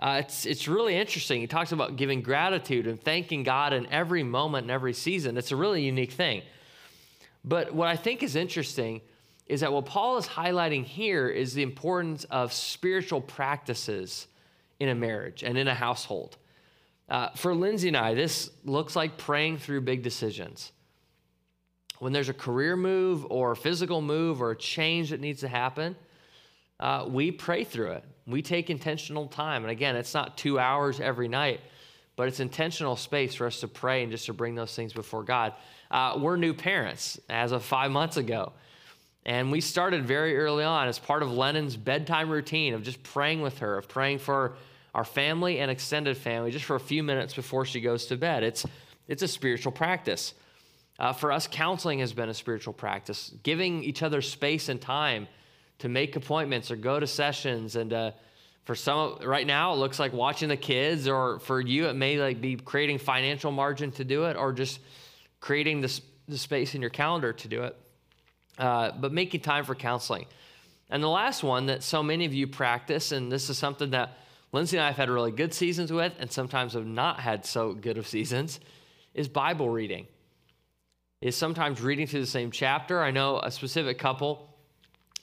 Uh, 0.00 0.22
it's, 0.24 0.46
it's 0.46 0.68
really 0.68 0.96
interesting. 0.96 1.40
He 1.40 1.46
talks 1.46 1.72
about 1.72 1.96
giving 1.96 2.22
gratitude 2.22 2.86
and 2.86 3.00
thanking 3.00 3.42
God 3.42 3.72
in 3.72 3.86
every 3.86 4.22
moment 4.22 4.64
and 4.64 4.70
every 4.70 4.94
season. 4.94 5.36
It's 5.36 5.52
a 5.52 5.56
really 5.56 5.82
unique 5.82 6.12
thing. 6.12 6.42
But 7.44 7.74
what 7.74 7.88
I 7.88 7.96
think 7.96 8.22
is 8.22 8.36
interesting 8.36 9.00
is 9.46 9.60
that 9.60 9.72
what 9.72 9.86
Paul 9.86 10.18
is 10.18 10.26
highlighting 10.26 10.84
here 10.84 11.28
is 11.28 11.54
the 11.54 11.62
importance 11.62 12.24
of 12.24 12.52
spiritual 12.52 13.20
practices 13.20 14.28
in 14.78 14.88
a 14.88 14.94
marriage 14.94 15.42
and 15.42 15.58
in 15.58 15.68
a 15.68 15.74
household. 15.74 16.36
Uh, 17.08 17.30
for 17.30 17.54
Lindsay 17.54 17.88
and 17.88 17.96
I, 17.96 18.14
this 18.14 18.50
looks 18.64 18.94
like 18.94 19.16
praying 19.16 19.58
through 19.58 19.80
big 19.80 20.02
decisions. 20.02 20.72
When 21.98 22.12
there's 22.12 22.28
a 22.28 22.34
career 22.34 22.76
move 22.76 23.26
or 23.28 23.52
a 23.52 23.56
physical 23.56 24.00
move 24.00 24.40
or 24.40 24.52
a 24.52 24.56
change 24.56 25.10
that 25.10 25.20
needs 25.20 25.40
to 25.40 25.48
happen, 25.48 25.96
uh, 26.80 27.06
we 27.08 27.30
pray 27.30 27.64
through 27.64 27.92
it. 27.92 28.04
We 28.26 28.42
take 28.42 28.70
intentional 28.70 29.26
time. 29.26 29.64
And 29.64 29.70
again, 29.70 29.96
it's 29.96 30.14
not 30.14 30.38
two 30.38 30.58
hours 30.58 31.00
every 31.00 31.28
night, 31.28 31.60
but 32.14 32.28
it's 32.28 32.40
intentional 32.40 32.94
space 32.94 33.34
for 33.34 33.46
us 33.46 33.60
to 33.60 33.68
pray 33.68 34.02
and 34.02 34.12
just 34.12 34.26
to 34.26 34.32
bring 34.32 34.54
those 34.54 34.74
things 34.74 34.92
before 34.92 35.24
God. 35.24 35.54
Uh, 35.90 36.18
we're 36.20 36.36
new 36.36 36.54
parents 36.54 37.18
as 37.28 37.52
of 37.52 37.64
five 37.64 37.90
months 37.90 38.16
ago. 38.16 38.52
And 39.26 39.50
we 39.50 39.60
started 39.60 40.06
very 40.06 40.38
early 40.38 40.64
on 40.64 40.88
as 40.88 40.98
part 40.98 41.22
of 41.22 41.30
Lennon's 41.30 41.76
bedtime 41.76 42.30
routine 42.30 42.74
of 42.74 42.82
just 42.82 43.02
praying 43.02 43.42
with 43.42 43.58
her, 43.58 43.76
of 43.76 43.88
praying 43.88 44.20
for 44.20 44.56
our 44.94 45.04
family 45.04 45.58
and 45.58 45.70
extended 45.70 46.16
family 46.16 46.50
just 46.50 46.64
for 46.64 46.76
a 46.76 46.80
few 46.80 47.02
minutes 47.02 47.34
before 47.34 47.64
she 47.64 47.80
goes 47.80 48.06
to 48.06 48.16
bed. 48.16 48.42
It's, 48.42 48.64
it's 49.06 49.22
a 49.22 49.28
spiritual 49.28 49.72
practice. 49.72 50.34
Uh, 50.98 51.12
for 51.12 51.30
us, 51.30 51.46
counseling 51.46 52.00
has 52.00 52.12
been 52.12 52.28
a 52.28 52.34
spiritual 52.34 52.72
practice, 52.72 53.32
giving 53.42 53.84
each 53.84 54.02
other 54.02 54.20
space 54.20 54.68
and 54.68 54.80
time 54.80 55.28
to 55.78 55.88
make 55.88 56.16
appointments 56.16 56.70
or 56.70 56.76
go 56.76 56.98
to 56.98 57.06
sessions. 57.06 57.76
And 57.76 57.92
uh, 57.92 58.10
for 58.64 58.74
some, 58.74 59.18
right 59.22 59.46
now, 59.46 59.72
it 59.74 59.76
looks 59.76 60.00
like 60.00 60.12
watching 60.12 60.48
the 60.48 60.56
kids, 60.56 61.06
or 61.06 61.38
for 61.38 61.60
you, 61.60 61.86
it 61.86 61.94
may 61.94 62.18
like 62.18 62.40
be 62.40 62.56
creating 62.56 62.98
financial 62.98 63.52
margin 63.52 63.92
to 63.92 64.04
do 64.04 64.24
it, 64.24 64.36
or 64.36 64.52
just 64.52 64.80
creating 65.40 65.80
this, 65.80 66.00
the 66.26 66.36
space 66.36 66.74
in 66.74 66.80
your 66.80 66.90
calendar 66.90 67.32
to 67.32 67.48
do 67.48 67.62
it. 67.62 67.76
Uh, 68.58 68.90
but 68.90 69.12
making 69.12 69.40
time 69.40 69.64
for 69.64 69.76
counseling. 69.76 70.26
And 70.90 71.00
the 71.00 71.08
last 71.08 71.44
one 71.44 71.66
that 71.66 71.84
so 71.84 72.02
many 72.02 72.24
of 72.24 72.34
you 72.34 72.48
practice, 72.48 73.12
and 73.12 73.30
this 73.30 73.48
is 73.50 73.56
something 73.56 73.90
that 73.90 74.18
Lindsay 74.50 74.78
and 74.78 74.84
I 74.84 74.88
have 74.88 74.96
had 74.96 75.10
really 75.10 75.30
good 75.30 75.54
seasons 75.54 75.92
with, 75.92 76.12
and 76.18 76.32
sometimes 76.32 76.72
have 76.72 76.86
not 76.86 77.20
had 77.20 77.46
so 77.46 77.72
good 77.72 77.98
of 77.98 78.08
seasons, 78.08 78.58
is 79.14 79.28
Bible 79.28 79.68
reading 79.68 80.08
is 81.20 81.36
sometimes 81.36 81.80
reading 81.80 82.06
through 82.06 82.20
the 82.20 82.26
same 82.26 82.50
chapter. 82.50 83.02
I 83.02 83.10
know 83.10 83.40
a 83.40 83.50
specific 83.50 83.98
couple 83.98 84.54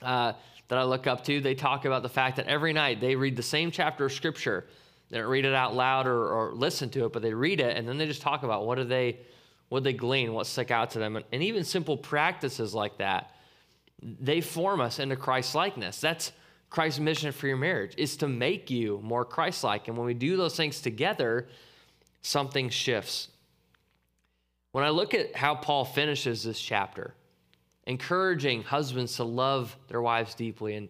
uh, 0.02 0.34
that 0.68 0.78
I 0.78 0.84
look 0.84 1.08
up 1.08 1.24
to, 1.26 1.40
they 1.40 1.56
talk 1.56 1.86
about 1.86 2.04
the 2.04 2.10
fact 2.10 2.38
that 2.38 2.48
every 2.48 2.74
night 2.74 3.00
they 3.00 3.16
read 3.16 3.36
the 3.36 3.44
same 3.44 3.72
chapter 3.72 4.06
of 4.06 4.12
scripture. 4.12 4.66
They 5.10 5.20
don't 5.20 5.30
read 5.30 5.46
it 5.46 5.54
out 5.54 5.76
loud 5.76 6.08
or, 6.08 6.28
or 6.30 6.54
listen 6.54 6.90
to 6.92 7.06
it, 7.06 7.14
but 7.14 7.22
they 7.22 7.34
read 7.34 7.60
it 7.60 7.78
and 7.78 7.88
then 7.88 7.98
they 7.98 8.08
just 8.08 8.22
talk 8.22 8.44
about 8.44 8.66
what 8.66 8.76
do 8.76 8.84
they 8.84 9.20
what 9.70 9.84
they 9.84 9.94
glean, 9.94 10.32
what 10.32 10.46
stuck 10.46 10.70
out 10.70 10.92
to 10.92 11.00
them. 11.00 11.16
And, 11.16 11.26
and 11.32 11.42
even 11.42 11.64
simple 11.64 11.98
practices 11.98 12.76
like 12.76 13.00
that, 13.00 13.32
they 14.02 14.40
form 14.40 14.80
us 14.80 15.00
into 15.00 15.16
Christ 15.16 15.56
likeness. 15.56 16.00
That's 16.00 16.32
Christ's 16.70 17.00
mission 17.00 17.32
for 17.32 17.48
your 17.48 17.58
marriage 17.58 17.94
is 17.98 18.18
to 18.18 18.28
make 18.28 18.70
you 18.70 19.00
more 19.02 19.26
Christ 19.26 19.64
like. 19.64 19.88
And 19.88 19.98
when 19.98 20.06
we 20.06 20.14
do 20.14 20.38
those 20.38 20.56
things 20.56 20.82
together, 20.82 21.48
something 22.22 22.70
shifts. 22.70 23.30
When 24.76 24.84
I 24.84 24.90
look 24.90 25.14
at 25.14 25.34
how 25.34 25.56
Paul 25.56 25.86
finishes 25.86 26.44
this 26.44 26.60
chapter, 26.60 27.14
encouraging 27.88 28.64
husbands 28.64 29.16
to 29.16 29.24
love 29.24 29.74
their 29.88 30.02
wives 30.02 30.36
deeply 30.36 30.76
and, 30.76 30.90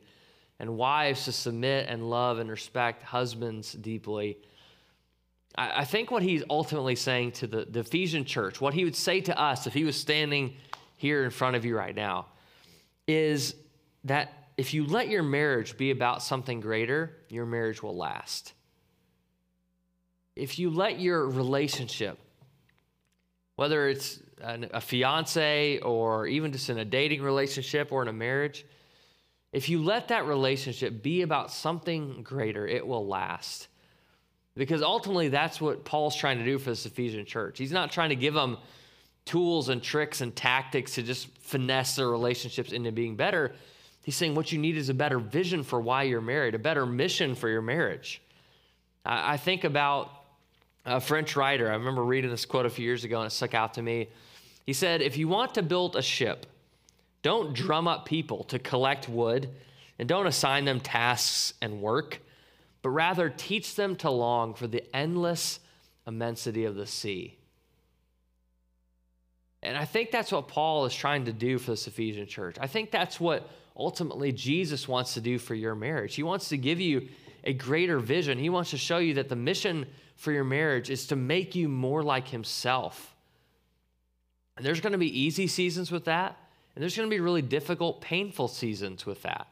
and 0.60 0.76
wives 0.76 1.26
to 1.26 1.32
submit 1.32 1.86
and 1.88 2.10
love 2.10 2.40
and 2.40 2.50
respect 2.50 3.04
husbands 3.04 3.74
deeply, 3.74 4.40
I, 5.56 5.82
I 5.82 5.86
think 5.86 6.10
what 6.10 6.24
he's 6.24 6.44
ultimately 6.50 6.96
saying 6.96 7.34
to 7.34 7.46
the, 7.46 7.66
the 7.66 7.82
Ephesian 7.82 8.26
church, 8.26 8.60
what 8.60 8.74
he 8.74 8.86
would 8.86 8.96
say 8.96 9.22
to 9.22 9.40
us 9.40 9.68
if 9.68 9.76
he 9.76 9.84
was 9.84 9.96
standing 9.96 10.56
here 10.98 11.24
in 11.24 11.30
front 11.30 11.56
of 11.56 11.64
you 11.64 11.78
right 11.78 11.96
now, 11.96 12.26
is 13.08 13.54
that 14.06 14.50
if 14.58 14.74
you 14.74 14.88
let 14.88 15.10
your 15.10 15.22
marriage 15.22 15.78
be 15.78 15.92
about 15.92 16.24
something 16.24 16.60
greater, 16.60 17.18
your 17.30 17.46
marriage 17.46 17.84
will 17.84 17.96
last. 17.96 18.54
If 20.36 20.58
you 20.58 20.72
let 20.72 21.00
your 21.00 21.30
relationship 21.30 22.18
whether 23.56 23.88
it's 23.88 24.20
an, 24.42 24.70
a 24.74 24.82
fiance 24.82 25.80
or 25.80 26.28
even 26.28 26.52
just 26.52 26.70
in 26.70 26.78
a 26.78 26.86
dating 26.86 27.22
relationship 27.22 27.92
or 27.92 28.02
in 28.02 28.08
a 28.08 28.14
marriage, 28.14 28.66
if 29.54 29.70
you 29.70 29.82
let 29.82 30.10
that 30.10 30.26
relationship 30.26 31.02
be 31.02 31.22
about 31.22 31.52
something 31.52 32.22
greater, 32.24 32.68
it 32.68 32.86
will 32.86 33.08
last. 33.08 33.68
Because 34.56 34.82
ultimately, 34.82 35.30
that's 35.30 35.60
what 35.60 35.86
Paul's 35.86 36.16
trying 36.16 36.40
to 36.40 36.46
do 36.46 36.58
for 36.58 36.70
this 36.70 36.86
Ephesian 36.86 37.26
church. 37.26 37.58
He's 37.58 37.72
not 37.72 37.92
trying 37.92 38.10
to 38.10 38.16
give 38.16 38.34
them 38.34 38.58
tools 39.26 39.70
and 39.70 39.82
tricks 39.82 40.22
and 40.22 40.36
tactics 40.36 40.96
to 40.96 41.04
just 41.04 41.28
finesse 41.40 41.96
their 41.96 42.10
relationships 42.10 42.72
into 42.72 42.92
being 42.92 43.16
better. 43.16 43.54
He's 44.04 44.16
saying 44.16 44.36
what 44.36 44.52
you 44.52 44.60
need 44.60 44.78
is 44.78 44.90
a 44.90 44.94
better 44.94 45.20
vision 45.20 45.64
for 45.64 45.82
why 45.82 46.04
you're 46.04 46.22
married, 46.22 46.54
a 46.54 46.60
better 46.60 46.86
mission 46.86 47.36
for 47.36 47.50
your 47.50 47.62
marriage. 47.62 48.22
I 49.04 49.38
think 49.38 49.64
about 49.64 50.12
a 50.86 51.02
French 51.02 51.36
writer, 51.36 51.70
I 51.70 51.76
remember 51.76 52.04
reading 52.04 52.30
this 52.30 52.46
quote 52.46 52.66
a 52.66 52.70
few 52.70 52.86
years 52.86 53.04
ago 53.04 53.20
and 53.20 53.28
it 53.28 53.32
stuck 53.32 53.54
out 53.54 53.74
to 53.76 53.82
me. 53.82 54.10
He 54.66 54.74
said, 54.74 55.02
If 55.02 55.18
you 55.18 55.28
want 55.28 55.56
to 55.56 55.64
build 55.64 55.96
a 55.96 56.02
ship, 56.02 56.46
don't 57.22 57.54
drum 57.54 57.88
up 57.88 58.06
people 58.06 58.44
to 58.46 58.60
collect 58.60 59.10
wood 59.10 59.50
and 59.98 60.08
don't 60.08 60.28
assign 60.28 60.66
them 60.66 60.80
tasks 60.80 61.54
and 61.62 61.82
work, 61.82 62.20
but 62.82 62.90
rather 62.90 63.30
teach 63.30 63.76
them 63.76 63.96
to 63.98 64.12
long 64.12 64.54
for 64.54 64.68
the 64.68 64.84
endless 64.96 65.60
immensity 66.06 66.66
of 66.66 66.76
the 66.76 66.86
sea. 66.86 67.38
And 69.64 69.76
I 69.76 69.86
think 69.86 70.12
that's 70.12 70.32
what 70.32 70.48
Paul 70.48 70.86
is 70.86 70.94
trying 70.94 71.26
to 71.26 71.34
do 71.34 71.58
for 71.58 71.72
this 71.72 71.88
Ephesian 71.88 72.28
church. 72.28 72.58
I 72.62 72.68
think 72.68 72.92
that's 72.92 73.20
what 73.20 73.50
ultimately 73.76 74.32
Jesus 74.32 74.88
wants 74.88 75.16
to 75.16 75.22
do 75.22 75.40
for 75.40 75.56
your 75.56 75.74
marriage. 75.74 76.14
He 76.14 76.22
wants 76.22 76.50
to 76.50 76.58
give 76.58 76.80
you 76.80 77.08
a 77.46 77.54
greater 77.54 78.00
vision. 78.00 78.38
He 78.38 78.50
wants 78.50 78.72
to 78.72 78.78
show 78.78 78.98
you 78.98 79.14
that 79.16 79.30
the 79.30 79.36
mission 79.36 79.86
for 80.16 80.32
your 80.32 80.44
marriage 80.44 80.90
is 80.90 81.08
to 81.08 81.16
make 81.16 81.56
you 81.56 81.70
more 81.70 82.04
like 82.04 82.28
Himself. 82.28 83.16
And 84.58 84.66
there's 84.66 84.82
going 84.82 84.94
to 84.94 84.98
be 84.98 85.20
easy 85.20 85.48
seasons 85.48 85.92
with 85.92 86.06
that, 86.06 86.38
and 86.76 86.82
there's 86.82 86.96
going 86.96 87.10
to 87.10 87.16
be 87.16 87.20
really 87.20 87.42
difficult, 87.42 88.02
painful 88.02 88.48
seasons 88.48 89.06
with 89.06 89.22
that. 89.24 89.48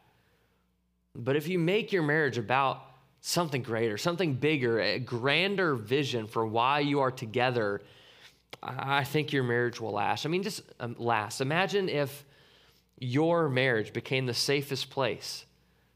But 1.16 1.36
if 1.36 1.48
you 1.48 1.60
make 1.60 1.92
your 1.92 2.04
marriage 2.04 2.38
about 2.38 2.82
something 3.22 3.62
greater, 3.62 3.98
something 3.98 4.34
bigger, 4.34 4.80
a 4.80 5.00
grander 5.00 5.76
vision 5.76 6.26
for 6.26 6.46
why 6.46 6.80
you 6.80 7.02
are 7.02 7.12
together, 7.12 7.82
I 8.62 9.04
think 9.04 9.32
your 9.32 9.44
marriage 9.44 9.80
will 9.80 9.92
last. 9.92 10.26
I 10.26 10.30
mean, 10.30 10.44
just 10.44 10.64
um, 10.80 10.96
last. 10.98 11.42
Imagine 11.42 11.90
if 11.90 12.26
your 12.98 13.50
marriage 13.50 13.94
became 13.94 14.26
the 14.26 14.34
safest 14.34 14.90
place 14.90 15.46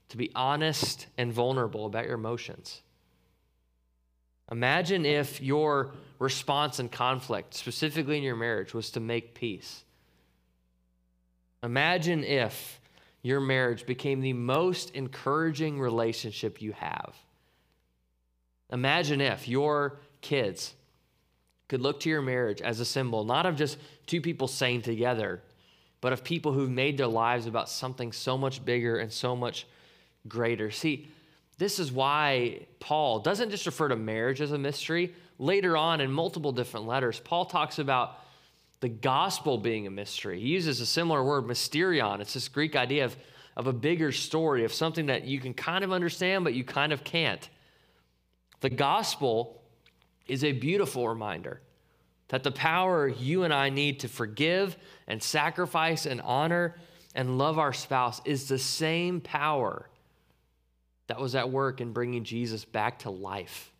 to 0.10 0.18
be 0.18 0.32
honest 0.36 1.08
and 1.18 1.34
vulnerable 1.34 1.86
about 1.86 2.06
your 2.06 2.16
emotions. 2.16 2.82
Imagine 4.52 5.06
if 5.06 5.42
your 5.42 5.94
response 6.20 6.80
in 6.80 6.90
conflict, 6.90 7.54
specifically 7.54 8.18
in 8.18 8.24
your 8.24 8.36
marriage, 8.36 8.74
was 8.74 8.92
to 8.92 9.00
make 9.00 9.34
peace. 9.34 9.84
Imagine 11.64 12.24
if 12.24 12.80
your 13.22 13.42
marriage 13.42 13.86
became 13.86 14.22
the 14.22 14.34
most 14.34 14.92
encouraging 14.92 15.80
relationship 15.80 16.62
you 16.62 16.72
have. 16.72 17.14
Imagine 18.72 19.20
if 19.20 19.48
your 19.48 20.00
kids 20.22 20.74
could 21.68 21.82
look 21.82 22.00
to 22.02 22.10
your 22.10 22.22
marriage 22.22 22.62
as 22.62 22.80
a 22.80 22.86
symbol, 22.86 23.26
not 23.26 23.46
of 23.46 23.58
just 23.58 23.78
two 24.06 24.22
people 24.22 24.48
saying 24.48 24.82
together, 24.82 25.42
but 26.00 26.14
of 26.14 26.24
people 26.24 26.54
who've 26.54 26.70
made 26.70 26.98
their 26.98 27.08
lives 27.08 27.48
about 27.48 27.70
something 27.70 28.14
so 28.14 28.38
much 28.38 28.64
bigger 28.64 28.98
and 28.98 29.12
so 29.12 29.36
much 29.36 29.66
greater. 30.28 30.72
See, 30.72 31.08
this 31.58 31.80
is 31.80 31.92
why 31.92 32.66
Paul 32.80 33.20
doesn't 33.20 33.50
just 33.50 33.66
refer 33.66 33.88
to 33.88 33.96
marriage 33.96 34.42
as 34.42 34.52
a 34.52 34.58
mystery. 34.58 35.14
Later 35.40 35.76
on, 35.76 36.02
in 36.02 36.12
multiple 36.12 36.52
different 36.52 36.86
letters, 36.86 37.20
Paul 37.20 37.46
talks 37.46 37.80
about 37.80 38.20
the 38.80 38.90
gospel 38.90 39.58
being 39.58 39.88
a 39.88 39.92
mystery. 39.92 40.40
He 40.40 40.48
uses 40.48 40.82
a 40.82 40.86
similar 40.86 41.24
word, 41.24 41.46
mysterion. 41.46 42.20
It's 42.20 42.34
this 42.34 42.48
Greek 42.48 42.76
idea 42.76 43.06
of, 43.06 43.16
of 43.56 43.66
a 43.66 43.74
bigger 43.74 44.12
story, 44.12 44.66
of 44.66 44.74
something 44.74 45.08
that 45.08 45.26
you 45.26 45.40
can 45.40 45.54
kind 45.54 45.84
of 45.84 45.92
understand, 45.92 46.44
but 46.44 46.54
you 46.54 46.64
kind 46.64 46.94
of 46.94 47.04
can't. 47.04 47.50
The 48.60 48.70
gospel 48.70 49.62
is 50.28 50.44
a 50.44 50.52
beautiful 50.52 51.08
reminder 51.08 51.62
that 52.28 52.44
the 52.44 52.52
power 52.52 53.08
you 53.08 53.44
and 53.44 53.54
I 53.54 53.70
need 53.70 54.02
to 54.02 54.08
forgive 54.08 54.76
and 55.08 55.24
sacrifice 55.24 56.06
and 56.06 56.22
honor 56.22 56.76
and 57.16 57.38
love 57.38 57.58
our 57.58 57.74
spouse 57.74 58.22
is 58.26 58.48
the 58.48 58.60
same 58.60 59.22
power 59.22 59.90
that 61.08 61.20
was 61.20 61.36
at 61.36 61.50
work 61.50 61.82
in 61.82 61.94
bringing 61.94 62.24
Jesus 62.24 62.66
back 62.66 63.00
to 63.00 63.10
life. 63.10 63.72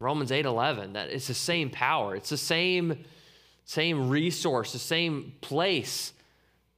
Romans 0.00 0.30
8:11 0.30 0.94
that 0.94 1.10
it's 1.10 1.28
the 1.28 1.34
same 1.34 1.70
power. 1.70 2.14
It's 2.14 2.30
the 2.30 2.36
same 2.36 3.04
same 3.64 4.08
resource, 4.10 4.72
the 4.72 4.78
same 4.78 5.34
place 5.40 6.12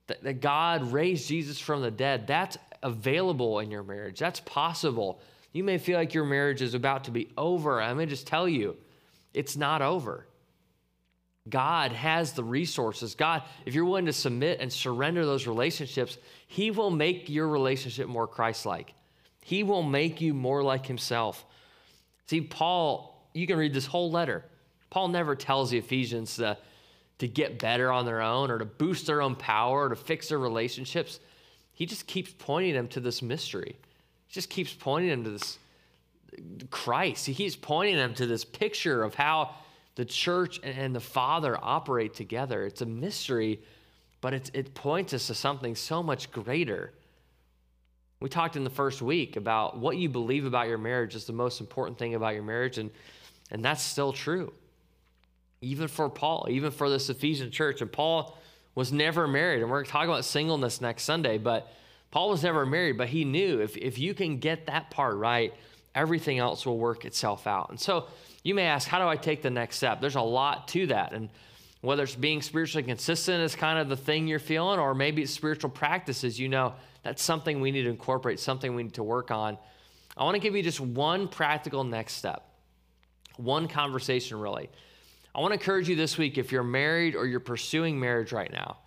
that, 0.06 0.22
that 0.22 0.40
God 0.40 0.92
raised 0.92 1.28
Jesus 1.28 1.58
from 1.58 1.82
the 1.82 1.90
dead. 1.90 2.26
That's 2.26 2.56
available 2.82 3.58
in 3.58 3.70
your 3.70 3.82
marriage. 3.82 4.18
That's 4.18 4.40
possible. 4.40 5.20
You 5.52 5.64
may 5.64 5.78
feel 5.78 5.98
like 5.98 6.14
your 6.14 6.24
marriage 6.24 6.62
is 6.62 6.74
about 6.74 7.04
to 7.04 7.10
be 7.10 7.32
over. 7.36 7.80
I'm 7.80 7.96
going 7.96 8.08
to 8.08 8.14
just 8.14 8.26
tell 8.26 8.48
you, 8.48 8.76
it's 9.34 9.56
not 9.56 9.82
over. 9.82 10.26
God 11.48 11.92
has 11.92 12.32
the 12.32 12.44
resources. 12.44 13.14
God, 13.14 13.42
if 13.64 13.74
you're 13.74 13.84
willing 13.84 14.06
to 14.06 14.12
submit 14.12 14.60
and 14.60 14.72
surrender 14.72 15.24
those 15.24 15.46
relationships, 15.46 16.18
He 16.46 16.70
will 16.70 16.90
make 16.90 17.28
your 17.28 17.48
relationship 17.48 18.08
more 18.08 18.26
Christ 18.26 18.66
like. 18.66 18.94
He 19.46 19.62
will 19.62 19.84
make 19.84 20.20
you 20.20 20.34
more 20.34 20.60
like 20.64 20.86
himself. 20.86 21.44
See, 22.26 22.40
Paul, 22.40 23.30
you 23.32 23.46
can 23.46 23.56
read 23.56 23.72
this 23.72 23.86
whole 23.86 24.10
letter. 24.10 24.44
Paul 24.90 25.06
never 25.06 25.36
tells 25.36 25.70
the 25.70 25.78
Ephesians 25.78 26.34
to, 26.34 26.58
to 27.20 27.28
get 27.28 27.60
better 27.60 27.92
on 27.92 28.06
their 28.06 28.20
own 28.20 28.50
or 28.50 28.58
to 28.58 28.64
boost 28.64 29.06
their 29.06 29.22
own 29.22 29.36
power 29.36 29.84
or 29.84 29.88
to 29.90 29.94
fix 29.94 30.30
their 30.30 30.40
relationships. 30.40 31.20
he 31.74 31.86
just 31.86 32.08
keeps 32.08 32.34
pointing 32.36 32.74
them 32.74 32.88
to 32.88 32.98
this 32.98 33.22
mystery. 33.22 33.76
He 34.26 34.34
just 34.34 34.50
keeps 34.50 34.74
pointing 34.74 35.10
them 35.10 35.22
to 35.22 35.30
this 35.30 35.58
Christ. 36.72 37.26
He 37.26 37.32
keeps 37.32 37.54
pointing 37.54 37.94
them 37.94 38.14
to 38.14 38.26
this 38.26 38.44
picture 38.44 39.04
of 39.04 39.14
how 39.14 39.54
the 39.94 40.04
church 40.04 40.58
and 40.64 40.92
the 40.92 40.98
Father 40.98 41.56
operate 41.62 42.14
together. 42.14 42.66
It's 42.66 42.80
a 42.80 42.86
mystery, 42.86 43.60
but 44.20 44.34
it, 44.34 44.50
it 44.54 44.74
points 44.74 45.14
us 45.14 45.28
to 45.28 45.34
something 45.34 45.76
so 45.76 46.02
much 46.02 46.32
greater. 46.32 46.92
We 48.20 48.28
talked 48.28 48.56
in 48.56 48.64
the 48.64 48.70
first 48.70 49.02
week 49.02 49.36
about 49.36 49.78
what 49.78 49.96
you 49.96 50.08
believe 50.08 50.46
about 50.46 50.68
your 50.68 50.78
marriage 50.78 51.14
is 51.14 51.26
the 51.26 51.32
most 51.32 51.60
important 51.60 51.98
thing 51.98 52.14
about 52.14 52.34
your 52.34 52.42
marriage, 52.42 52.78
and, 52.78 52.90
and 53.50 53.64
that's 53.64 53.82
still 53.82 54.12
true. 54.12 54.52
Even 55.60 55.88
for 55.88 56.08
Paul, 56.08 56.46
even 56.50 56.70
for 56.70 56.88
this 56.88 57.10
Ephesian 57.10 57.50
church. 57.50 57.80
And 57.80 57.92
Paul 57.92 58.38
was 58.74 58.92
never 58.92 59.26
married. 59.26 59.62
And 59.62 59.70
we're 59.70 59.78
going 59.78 59.86
to 59.86 59.92
talk 59.92 60.04
about 60.04 60.24
singleness 60.24 60.80
next 60.80 61.02
Sunday, 61.02 61.38
but 61.38 61.72
Paul 62.10 62.30
was 62.30 62.42
never 62.42 62.64
married, 62.64 62.96
but 62.96 63.08
he 63.08 63.24
knew 63.24 63.60
if, 63.60 63.76
if 63.76 63.98
you 63.98 64.14
can 64.14 64.38
get 64.38 64.66
that 64.66 64.90
part 64.90 65.16
right, 65.16 65.52
everything 65.94 66.38
else 66.38 66.64
will 66.64 66.78
work 66.78 67.04
itself 67.04 67.46
out. 67.46 67.70
And 67.70 67.80
so 67.80 68.06
you 68.44 68.54
may 68.54 68.66
ask, 68.66 68.86
how 68.86 68.98
do 68.98 69.08
I 69.08 69.16
take 69.16 69.42
the 69.42 69.50
next 69.50 69.76
step? 69.76 70.00
There's 70.00 70.14
a 70.14 70.20
lot 70.20 70.68
to 70.68 70.86
that. 70.88 71.12
And 71.12 71.30
whether 71.80 72.04
it's 72.04 72.14
being 72.14 72.42
spiritually 72.42 72.82
consistent 72.82 73.42
is 73.42 73.56
kind 73.56 73.78
of 73.78 73.88
the 73.88 73.96
thing 73.96 74.28
you're 74.28 74.38
feeling, 74.38 74.78
or 74.78 74.94
maybe 74.94 75.22
it's 75.22 75.32
spiritual 75.32 75.70
practices, 75.70 76.38
you 76.38 76.48
know, 76.48 76.74
that's 77.06 77.22
something 77.22 77.60
we 77.60 77.70
need 77.70 77.84
to 77.84 77.90
incorporate, 77.90 78.40
something 78.40 78.74
we 78.74 78.82
need 78.82 78.94
to 78.94 79.04
work 79.04 79.30
on. 79.30 79.56
I 80.16 80.24
want 80.24 80.34
to 80.34 80.40
give 80.40 80.56
you 80.56 80.62
just 80.62 80.80
one 80.80 81.28
practical 81.28 81.84
next 81.84 82.14
step, 82.14 82.42
one 83.36 83.68
conversation 83.68 84.40
really. 84.40 84.68
I 85.32 85.40
want 85.40 85.52
to 85.52 85.54
encourage 85.54 85.88
you 85.88 85.94
this 85.94 86.18
week 86.18 86.36
if 86.36 86.50
you're 86.50 86.64
married 86.64 87.14
or 87.14 87.24
you're 87.26 87.38
pursuing 87.38 88.00
marriage 88.00 88.32
right 88.32 88.50
now, 88.50 88.78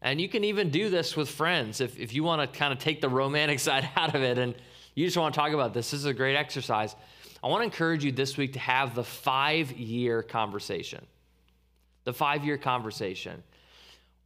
and 0.00 0.20
you 0.20 0.28
can 0.28 0.44
even 0.44 0.70
do 0.70 0.90
this 0.90 1.16
with 1.16 1.28
friends 1.28 1.80
if, 1.80 1.98
if 1.98 2.14
you 2.14 2.22
want 2.22 2.40
to 2.40 2.56
kind 2.56 2.72
of 2.72 2.78
take 2.78 3.00
the 3.00 3.08
romantic 3.08 3.58
side 3.68 3.88
out 3.96 4.14
of 4.14 4.22
it 4.22 4.38
and 4.38 4.54
you 4.94 5.04
just 5.04 5.16
want 5.16 5.34
to 5.34 5.40
talk 5.40 5.52
about 5.52 5.74
this. 5.74 5.90
This 5.90 6.00
is 6.00 6.06
a 6.06 6.14
great 6.14 6.36
exercise. 6.36 6.94
I 7.42 7.48
want 7.48 7.62
to 7.62 7.64
encourage 7.64 8.04
you 8.04 8.12
this 8.12 8.36
week 8.36 8.52
to 8.52 8.60
have 8.60 8.94
the 8.94 9.02
five 9.02 9.72
year 9.72 10.22
conversation. 10.22 11.04
The 12.04 12.12
five 12.12 12.44
year 12.44 12.58
conversation. 12.58 13.42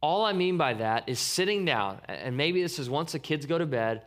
All 0.01 0.25
I 0.25 0.33
mean 0.33 0.57
by 0.57 0.73
that 0.73 1.07
is 1.07 1.19
sitting 1.19 1.63
down, 1.63 1.99
and 2.07 2.35
maybe 2.35 2.61
this 2.61 2.79
is 2.79 2.89
once 2.89 3.11
the 3.11 3.19
kids 3.19 3.45
go 3.45 3.57
to 3.57 3.65
bed, 3.65 4.03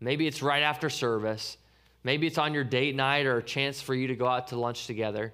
maybe 0.00 0.26
it's 0.26 0.42
right 0.42 0.62
after 0.62 0.88
service, 0.88 1.56
maybe 2.04 2.26
it's 2.26 2.38
on 2.38 2.54
your 2.54 2.64
date 2.64 2.94
night 2.94 3.26
or 3.26 3.38
a 3.38 3.42
chance 3.42 3.80
for 3.80 3.94
you 3.94 4.06
to 4.06 4.14
go 4.14 4.26
out 4.26 4.48
to 4.48 4.56
lunch 4.56 4.86
together 4.86 5.32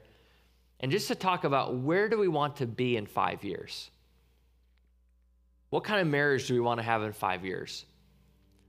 and 0.80 0.90
just 0.90 1.08
to 1.08 1.14
talk 1.14 1.44
about 1.44 1.76
where 1.76 2.08
do 2.08 2.18
we 2.18 2.28
want 2.28 2.56
to 2.56 2.66
be 2.66 2.96
in 2.96 3.06
five 3.06 3.44
years? 3.44 3.90
What 5.68 5.84
kind 5.84 6.00
of 6.00 6.06
marriage 6.06 6.48
do 6.48 6.54
we 6.54 6.60
want 6.60 6.78
to 6.78 6.84
have 6.84 7.02
in 7.02 7.12
five 7.12 7.44
years? 7.44 7.84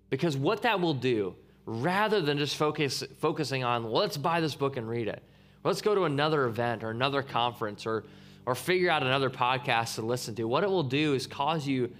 Because 0.10 0.36
what 0.36 0.64
that 0.64 0.82
will 0.82 0.94
do, 0.94 1.36
rather 1.66 2.22
than 2.22 2.38
just 2.38 2.58
focus, 2.58 3.04
focusing 3.20 3.64
on, 3.64 3.86
well, 3.86 3.94
let's 3.94 4.18
buy 4.18 4.42
this 4.42 4.56
book 4.56 4.76
and 4.76 4.88
read 4.88 5.08
it, 5.08 5.24
let's 5.64 5.82
go 5.82 5.96
to 5.96 6.04
another 6.04 6.46
event 6.46 6.84
or 6.84 6.90
another 6.90 7.24
conference 7.24 7.86
or, 7.86 8.04
or 8.46 8.56
figure 8.56 8.90
out 8.90 9.04
another 9.04 9.30
podcast 9.30 9.96
to 9.96 10.02
listen 10.02 10.36
to, 10.36 10.46
what 10.46 10.64
it 10.64 10.70
will 10.70 10.84
do 10.84 11.14
is 11.14 11.28
cause 11.28 11.68
you 11.68 11.92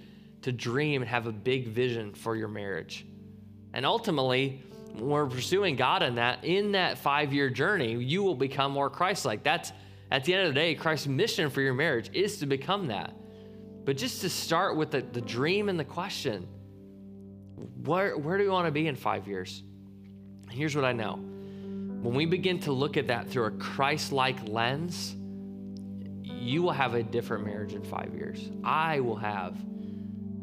to 0.42 0.52
dream 0.52 1.02
and 1.02 1.08
have 1.08 1.26
a 1.26 1.32
big 1.32 1.68
vision 1.68 2.12
for 2.12 2.34
your 2.36 2.48
marriage. 2.48 3.06
And 3.72 3.86
ultimately, 3.86 4.60
when 4.94 5.08
we're 5.08 5.26
pursuing 5.26 5.76
God 5.76 6.02
in 6.02 6.16
that, 6.16 6.44
in 6.44 6.72
that 6.72 6.98
five 6.98 7.32
year 7.32 7.48
journey, 7.48 7.94
you 8.02 8.22
will 8.22 8.34
become 8.34 8.72
more 8.72 8.90
Christ 8.90 9.24
like. 9.24 9.42
That's 9.42 9.72
at 10.10 10.24
the 10.24 10.34
end 10.34 10.46
of 10.46 10.54
the 10.54 10.60
day, 10.60 10.74
Christ's 10.74 11.06
mission 11.06 11.48
for 11.48 11.62
your 11.62 11.74
marriage 11.74 12.10
is 12.12 12.38
to 12.38 12.46
become 12.46 12.88
that. 12.88 13.14
But 13.84 13.96
just 13.96 14.20
to 14.20 14.28
start 14.28 14.76
with 14.76 14.90
the, 14.90 15.00
the 15.00 15.20
dream 15.20 15.68
and 15.68 15.78
the 15.78 15.84
question 15.84 16.46
where, 17.84 18.16
where 18.16 18.38
do 18.38 18.44
we 18.44 18.50
want 18.50 18.66
to 18.66 18.72
be 18.72 18.88
in 18.88 18.96
five 18.96 19.26
years? 19.26 19.62
Here's 20.50 20.76
what 20.76 20.84
I 20.84 20.92
know. 20.92 21.14
When 21.14 22.14
we 22.14 22.26
begin 22.26 22.58
to 22.60 22.72
look 22.72 22.96
at 22.96 23.06
that 23.06 23.28
through 23.28 23.44
a 23.44 23.50
Christ 23.52 24.12
like 24.12 24.36
lens, 24.48 25.16
you 26.42 26.62
will 26.62 26.72
have 26.72 26.94
a 26.94 27.02
different 27.02 27.46
marriage 27.46 27.72
in 27.72 27.82
five 27.82 28.14
years. 28.14 28.50
I 28.64 29.00
will 29.00 29.16
have 29.16 29.56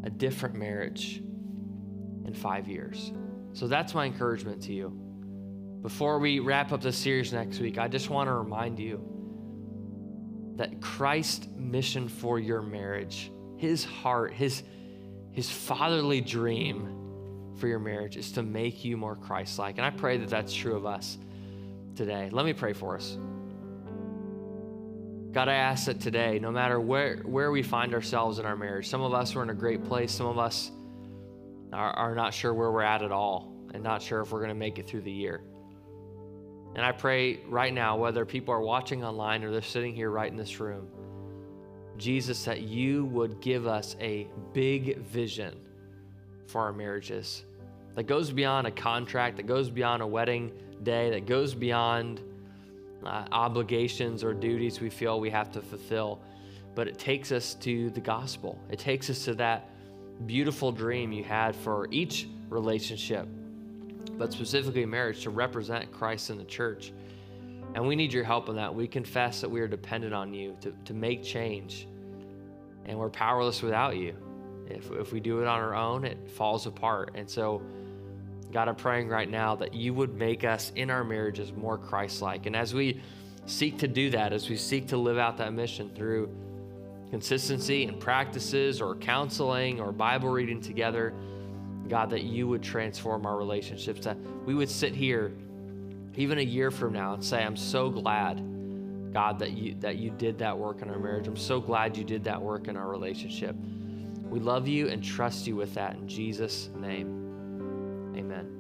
a 0.04 0.10
different 0.10 0.56
marriage 0.56 1.18
in 2.26 2.34
five 2.34 2.68
years. 2.68 3.12
So 3.54 3.68
that's 3.68 3.94
my 3.94 4.06
encouragement 4.06 4.64
to 4.64 4.74
you. 4.74 4.90
Before 5.82 6.20
we 6.20 6.40
wrap 6.40 6.72
up 6.72 6.82
the 6.82 6.92
series 6.92 7.34
next 7.34 7.60
week, 7.60 7.78
I 7.78 7.88
just 7.88 8.10
want 8.10 8.28
to 8.28 8.34
remind 8.34 8.80
you 8.80 9.02
that 10.56 10.82
Christ's 10.82 11.48
mission 11.56 12.08
for 12.08 12.40
your 12.40 12.62
marriage, 12.62 13.32
his 13.58 13.84
heart, 13.84 14.34
his, 14.34 14.64
his 15.32 15.50
fatherly 15.50 16.22
dream 16.22 16.96
for 17.58 17.68
your 17.68 17.80
marriage 17.80 18.16
is 18.18 18.32
to 18.34 18.44
make 18.44 18.86
you 18.86 18.96
more 18.96 19.16
Christ 19.16 19.60
like. 19.60 19.78
And 19.78 19.86
I 19.86 19.90
pray 19.90 20.18
that 20.18 20.30
that's 20.30 20.54
true 20.54 20.76
of 20.76 20.86
us 20.86 21.18
today. 21.96 22.30
Let 22.32 22.46
me 22.46 22.54
pray 22.54 22.74
for 22.74 22.96
us. 22.96 23.18
God, 25.32 25.48
I 25.48 25.54
ask 25.54 25.86
that 25.86 26.00
today, 26.00 26.40
no 26.40 26.52
matter 26.52 26.80
where, 26.80 27.18
where 27.18 27.52
we 27.52 27.62
find 27.62 27.94
ourselves 27.94 28.40
in 28.40 28.46
our 28.46 28.56
marriage, 28.56 28.88
some 28.88 29.02
of 29.02 29.14
us 29.14 29.36
are 29.36 29.44
in 29.44 29.52
a 29.52 29.54
great 29.54 29.84
place, 29.84 30.12
some 30.12 30.26
of 30.26 30.40
us 30.40 30.72
are, 31.72 31.92
are 31.92 32.16
not 32.16 32.34
sure 32.34 32.52
where 32.52 32.72
we're 32.72 32.82
at 32.82 33.04
at 33.04 33.12
all, 33.12 33.54
and 33.74 33.84
not 33.84 34.02
sure 34.02 34.22
if 34.22 34.32
we're 34.32 34.40
going 34.40 34.50
to 34.50 34.56
make 34.56 34.80
it 34.80 34.88
through 34.88 35.02
the 35.02 35.12
year. 35.12 35.42
And 36.76 36.84
I 36.84 36.92
pray 36.92 37.42
right 37.48 37.72
now, 37.72 37.96
whether 37.96 38.26
people 38.26 38.56
are 38.56 38.62
watching 38.62 39.04
online 39.04 39.44
or 39.44 39.52
they're 39.52 39.62
sitting 39.62 39.94
here 39.94 40.10
right 40.10 40.32
in 40.32 40.38
this 40.38 40.60
room, 40.60 40.88
Jesus, 41.98 42.44
that 42.46 42.62
you 42.62 43.06
would 43.06 43.40
give 43.40 43.68
us 43.68 43.96
a 44.00 44.28
big 44.54 44.98
vision 45.00 45.56
for 46.48 46.62
our 46.62 46.74
marriages 46.74 47.44
that 47.94 48.04
goes 48.04 48.32
beyond 48.32 48.66
a 48.66 48.72
contract, 48.72 49.38
that 49.38 49.46
goes 49.46 49.70
beyond 49.70 50.02
a 50.02 50.08
wedding 50.08 50.52
day, 50.82 51.12
that 51.12 51.28
goes 51.28 51.54
beyond 51.54 52.22
uh, 53.04 53.26
obligations 53.32 54.24
or 54.24 54.34
duties 54.34 54.80
we 54.80 54.90
feel 54.90 55.20
we 55.20 55.30
have 55.30 55.52
to 55.52 55.62
fulfill. 55.62 56.20
But 56.76 56.88
it 56.88 56.98
takes 56.98 57.32
us 57.32 57.56
to 57.56 57.90
the 57.92 58.02
gospel, 58.02 58.60
it 58.70 58.80
takes 58.80 59.10
us 59.10 59.26
to 59.26 59.34
that 59.36 59.70
beautiful 60.26 60.72
dream 60.72 61.12
you 61.12 61.24
had 61.24 61.56
for 61.56 61.88
each 61.92 62.28
relationship 62.50 63.28
but 64.20 64.34
specifically 64.34 64.86
marriage, 64.86 65.24
to 65.24 65.30
represent 65.30 65.92
Christ 65.92 66.30
in 66.30 66.38
the 66.38 66.44
church. 66.44 66.92
And 67.74 67.88
we 67.88 67.96
need 67.96 68.12
your 68.12 68.26
help 68.26 68.50
in 68.50 68.56
that. 68.58 68.74
We 68.74 68.88
confess 68.88 69.42
that 69.42 69.50
we 69.50 69.62
are 69.62 69.68
dependent 69.68 70.14
on 70.14 70.34
you 70.34 70.58
to, 70.62 70.74
to 70.86 70.94
make 70.94 71.24
change, 71.24 71.88
and 72.86 73.00
we're 73.00 73.10
powerless 73.10 73.62
without 73.62 73.96
you. 73.96 74.16
If, 74.68 74.92
if 74.92 75.14
we 75.14 75.20
do 75.20 75.42
it 75.42 75.48
on 75.48 75.60
our 75.60 75.74
own, 75.74 76.04
it 76.04 76.30
falls 76.30 76.68
apart. 76.68 77.12
And 77.16 77.30
so, 77.30 77.62
God, 78.52 78.68
I'm 78.68 78.76
praying 78.76 79.10
right 79.10 79.30
now 79.30 79.56
that 79.56 79.74
you 79.74 79.94
would 79.94 80.16
make 80.16 80.44
us 80.44 80.72
in 80.76 80.90
our 80.90 81.04
marriages 81.04 81.54
more 81.54 81.78
Christ 81.78 82.22
like. 82.22 82.46
And 82.46 82.56
as 82.56 82.74
we 82.74 83.02
seek 83.46 83.80
to 83.80 83.88
do 83.88 84.10
that, 84.12 84.34
as 84.34 84.50
we 84.50 84.56
seek 84.58 84.88
to 84.88 84.98
live 84.98 85.18
out 85.18 85.38
that 85.38 85.54
mission 85.54 85.90
through 85.96 86.30
consistency 87.12 87.86
and 87.86 88.00
practices 88.00 88.82
or 88.82 88.96
counseling 88.96 89.80
or 89.80 89.92
Bible 89.92 90.30
reading 90.30 90.62
together, 90.62 91.14
God, 91.88 92.10
that 92.12 92.24
you 92.24 92.48
would 92.48 92.62
transform 92.62 93.26
our 93.26 93.38
relationships, 93.38 94.02
that 94.02 94.18
we 94.46 94.54
would 94.54 94.70
sit 94.70 94.94
here 94.94 95.32
even 96.16 96.38
a 96.40 96.44
year 96.44 96.70
from 96.72 96.94
now 96.94 97.14
and 97.14 97.24
say, 97.24 97.44
I'm 97.44 97.56
so 97.56 97.90
glad, 97.90 98.38
God, 99.14 99.40
that 99.40 99.52
you 99.52 99.76
that 99.80 99.98
you 99.98 100.12
did 100.12 100.38
that 100.40 100.58
work 100.58 100.82
in 100.82 100.90
our 100.90 101.00
marriage. 101.00 101.28
I'm 101.28 101.38
so 101.38 101.60
glad 101.60 101.98
you 101.98 102.04
did 102.04 102.24
that 102.26 102.42
work 102.42 102.68
in 102.68 102.78
our 102.78 102.88
relationship. 102.88 103.56
We 104.26 104.40
love 104.40 104.68
you 104.68 104.90
and 104.90 105.04
trust 105.04 105.48
you 105.48 105.56
with 105.56 105.74
that 105.74 105.96
in 105.96 106.08
Jesus' 106.08 106.70
name. 106.80 107.19
Amen. 108.16 108.59